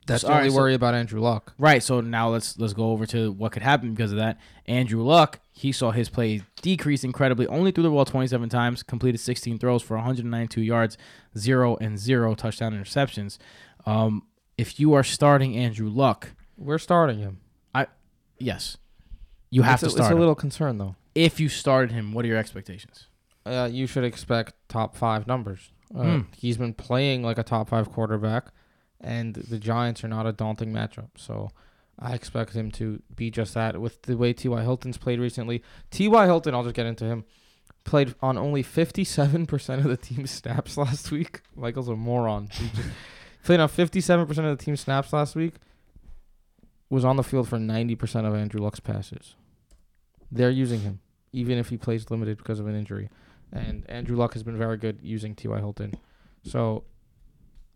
[0.06, 1.54] That's So- the all only right, so- worry about Andrew Luck.
[1.58, 1.82] Right.
[1.82, 4.38] So now let's let's go over to what could happen because of that.
[4.66, 7.46] Andrew Luck, he saw his play decrease incredibly.
[7.46, 10.98] Only threw the ball 27 times, completed 16 throws for 192 yards,
[11.38, 13.38] zero and zero touchdown interceptions.
[13.86, 14.24] Um,
[14.58, 17.38] if you are starting Andrew Luck, We're starting him.
[17.74, 17.86] I
[18.38, 18.76] Yes,
[19.50, 20.00] you have it's to a, start.
[20.06, 20.18] It's a him.
[20.18, 20.96] little concern though.
[21.14, 23.06] if you started him, what are your expectations?
[23.48, 25.72] Uh, you should expect top five numbers.
[25.94, 26.20] Uh, Hmm.
[26.36, 28.48] He's been playing like a top five quarterback,
[29.00, 31.08] and the Giants are not a daunting matchup.
[31.16, 31.50] So
[31.98, 33.80] I expect him to be just that.
[33.80, 34.62] With the way T.Y.
[34.62, 36.24] Hilton's played recently, T.Y.
[36.26, 37.24] Hilton, I'll just get into him,
[37.84, 41.40] played on only 57% of the team's snaps last week.
[41.56, 42.48] Michael's a moron.
[42.52, 42.88] He just-
[43.44, 45.54] Played on 57% of the team snaps last week.
[46.90, 49.36] Was on the field for 90% of Andrew Luck's passes.
[50.30, 51.00] They're using him,
[51.32, 53.08] even if he plays limited because of an injury.
[53.52, 55.58] And Andrew Luck has been very good using T.Y.
[55.58, 55.94] Hilton.
[56.42, 56.84] So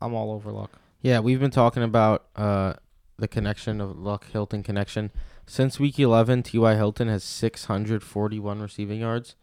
[0.00, 0.72] I'm all over Luck.
[1.00, 2.74] Yeah, we've been talking about uh,
[3.18, 5.10] the connection of Luck Hilton connection
[5.46, 6.44] since week 11.
[6.44, 6.74] T.Y.
[6.74, 9.34] Hilton has 641 receiving yards.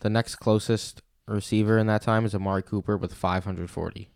[0.00, 4.10] The next closest receiver in that time is Amari Cooper with 540.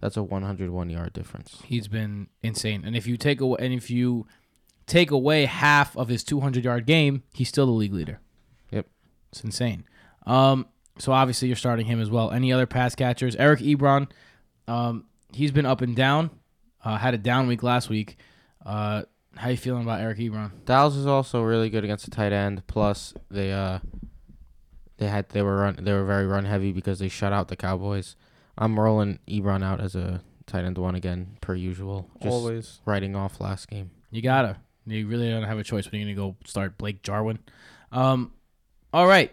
[0.00, 1.62] That's a 101 yard difference.
[1.64, 2.84] He's been insane.
[2.84, 4.26] And if you take away and if you
[4.86, 8.20] take away half of his 200 yard game, he's still the league leader.
[8.70, 8.86] Yep.
[9.30, 9.84] It's insane.
[10.26, 10.66] Um,
[11.00, 12.30] so obviously you're starting him as well.
[12.30, 13.34] Any other pass catchers?
[13.36, 14.10] Eric Ebron,
[14.68, 16.30] um, he's been up and down.
[16.84, 18.16] Uh, had a down week last week.
[18.64, 19.02] Uh,
[19.36, 20.50] how you feeling about Eric Ebron?
[20.64, 22.66] Dallas is also really good against the tight end.
[22.66, 23.78] Plus, they uh,
[24.98, 27.56] they had they were run they were very run heavy because they shut out the
[27.56, 28.16] Cowboys.
[28.58, 32.10] I'm rolling Ebron out as a tight end one again per usual.
[32.22, 32.80] Just Always.
[32.84, 33.90] writing off last game.
[34.10, 34.56] You gotta.
[34.86, 37.38] You really don't have a choice when you're gonna go start Blake Jarwin.
[37.92, 38.32] Um,
[38.92, 39.32] all right.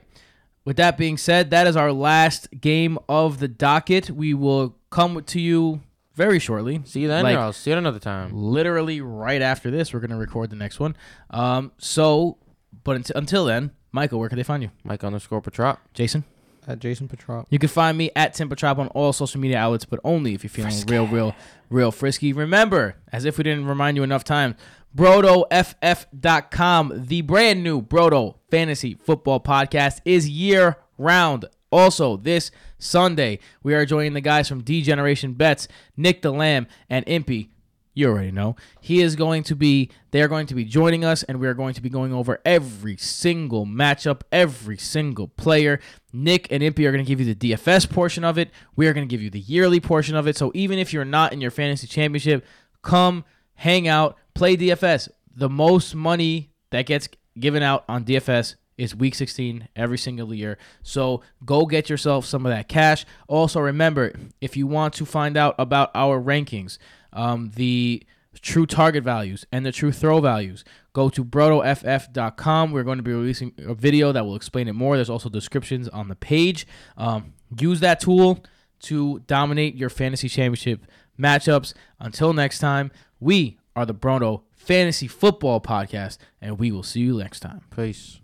[0.67, 4.09] With that being said, that is our last game of the docket.
[4.09, 5.79] We will come to you
[6.13, 6.81] very shortly.
[6.83, 8.31] See you then, Like- or I'll see you another time.
[8.33, 10.97] Literally right after this, we're gonna record the next one.
[11.29, 12.35] Um, so,
[12.83, 14.71] but unt- until then, Michael, where can they find you?
[14.83, 15.77] Mike underscore Petrot.
[15.93, 16.25] Jason,
[16.67, 17.47] At Jason Petrop.
[17.49, 20.43] you can find me at Tim Petrop on all social media outlets, but only if
[20.43, 21.33] you're feeling real, real,
[21.69, 22.33] real frisky.
[22.33, 24.55] Remember, as if we didn't remind you enough times,
[24.97, 31.45] BrodoFF.com, the brand new Brodo Fantasy Football Podcast, is year round.
[31.71, 36.65] Also, this Sunday, we are joining the guys from D Generation Bets, Nick the Lamb
[36.89, 37.49] and Impy.
[37.93, 38.55] You already know.
[38.81, 41.75] He is going to be, they're going to be joining us, and we are going
[41.75, 45.79] to be going over every single matchup, every single player.
[46.11, 48.49] Nick and Impy are going to give you the DFS portion of it.
[48.75, 50.35] We are going to give you the yearly portion of it.
[50.35, 52.43] So even if you're not in your fantasy championship,
[52.81, 53.23] come
[53.57, 55.09] hang out, play DFS.
[55.35, 57.09] The most money that gets
[57.39, 60.59] given out on DFS is week 16 every single year.
[60.83, 63.05] So go get yourself some of that cash.
[63.27, 66.77] Also, remember if you want to find out about our rankings,
[67.13, 68.03] um, the
[68.39, 70.63] true target values and the true throw values,
[70.93, 72.71] go to brotoff.com.
[72.71, 74.95] We're going to be releasing a video that will explain it more.
[74.95, 76.67] There's also descriptions on the page.
[76.95, 78.43] Um, use that tool
[78.81, 80.85] to dominate your fantasy championship
[81.19, 81.73] matchups.
[81.99, 87.19] Until next time, we are the Broto Fantasy Football Podcast, and we will see you
[87.19, 87.61] next time.
[87.69, 88.19] Peace.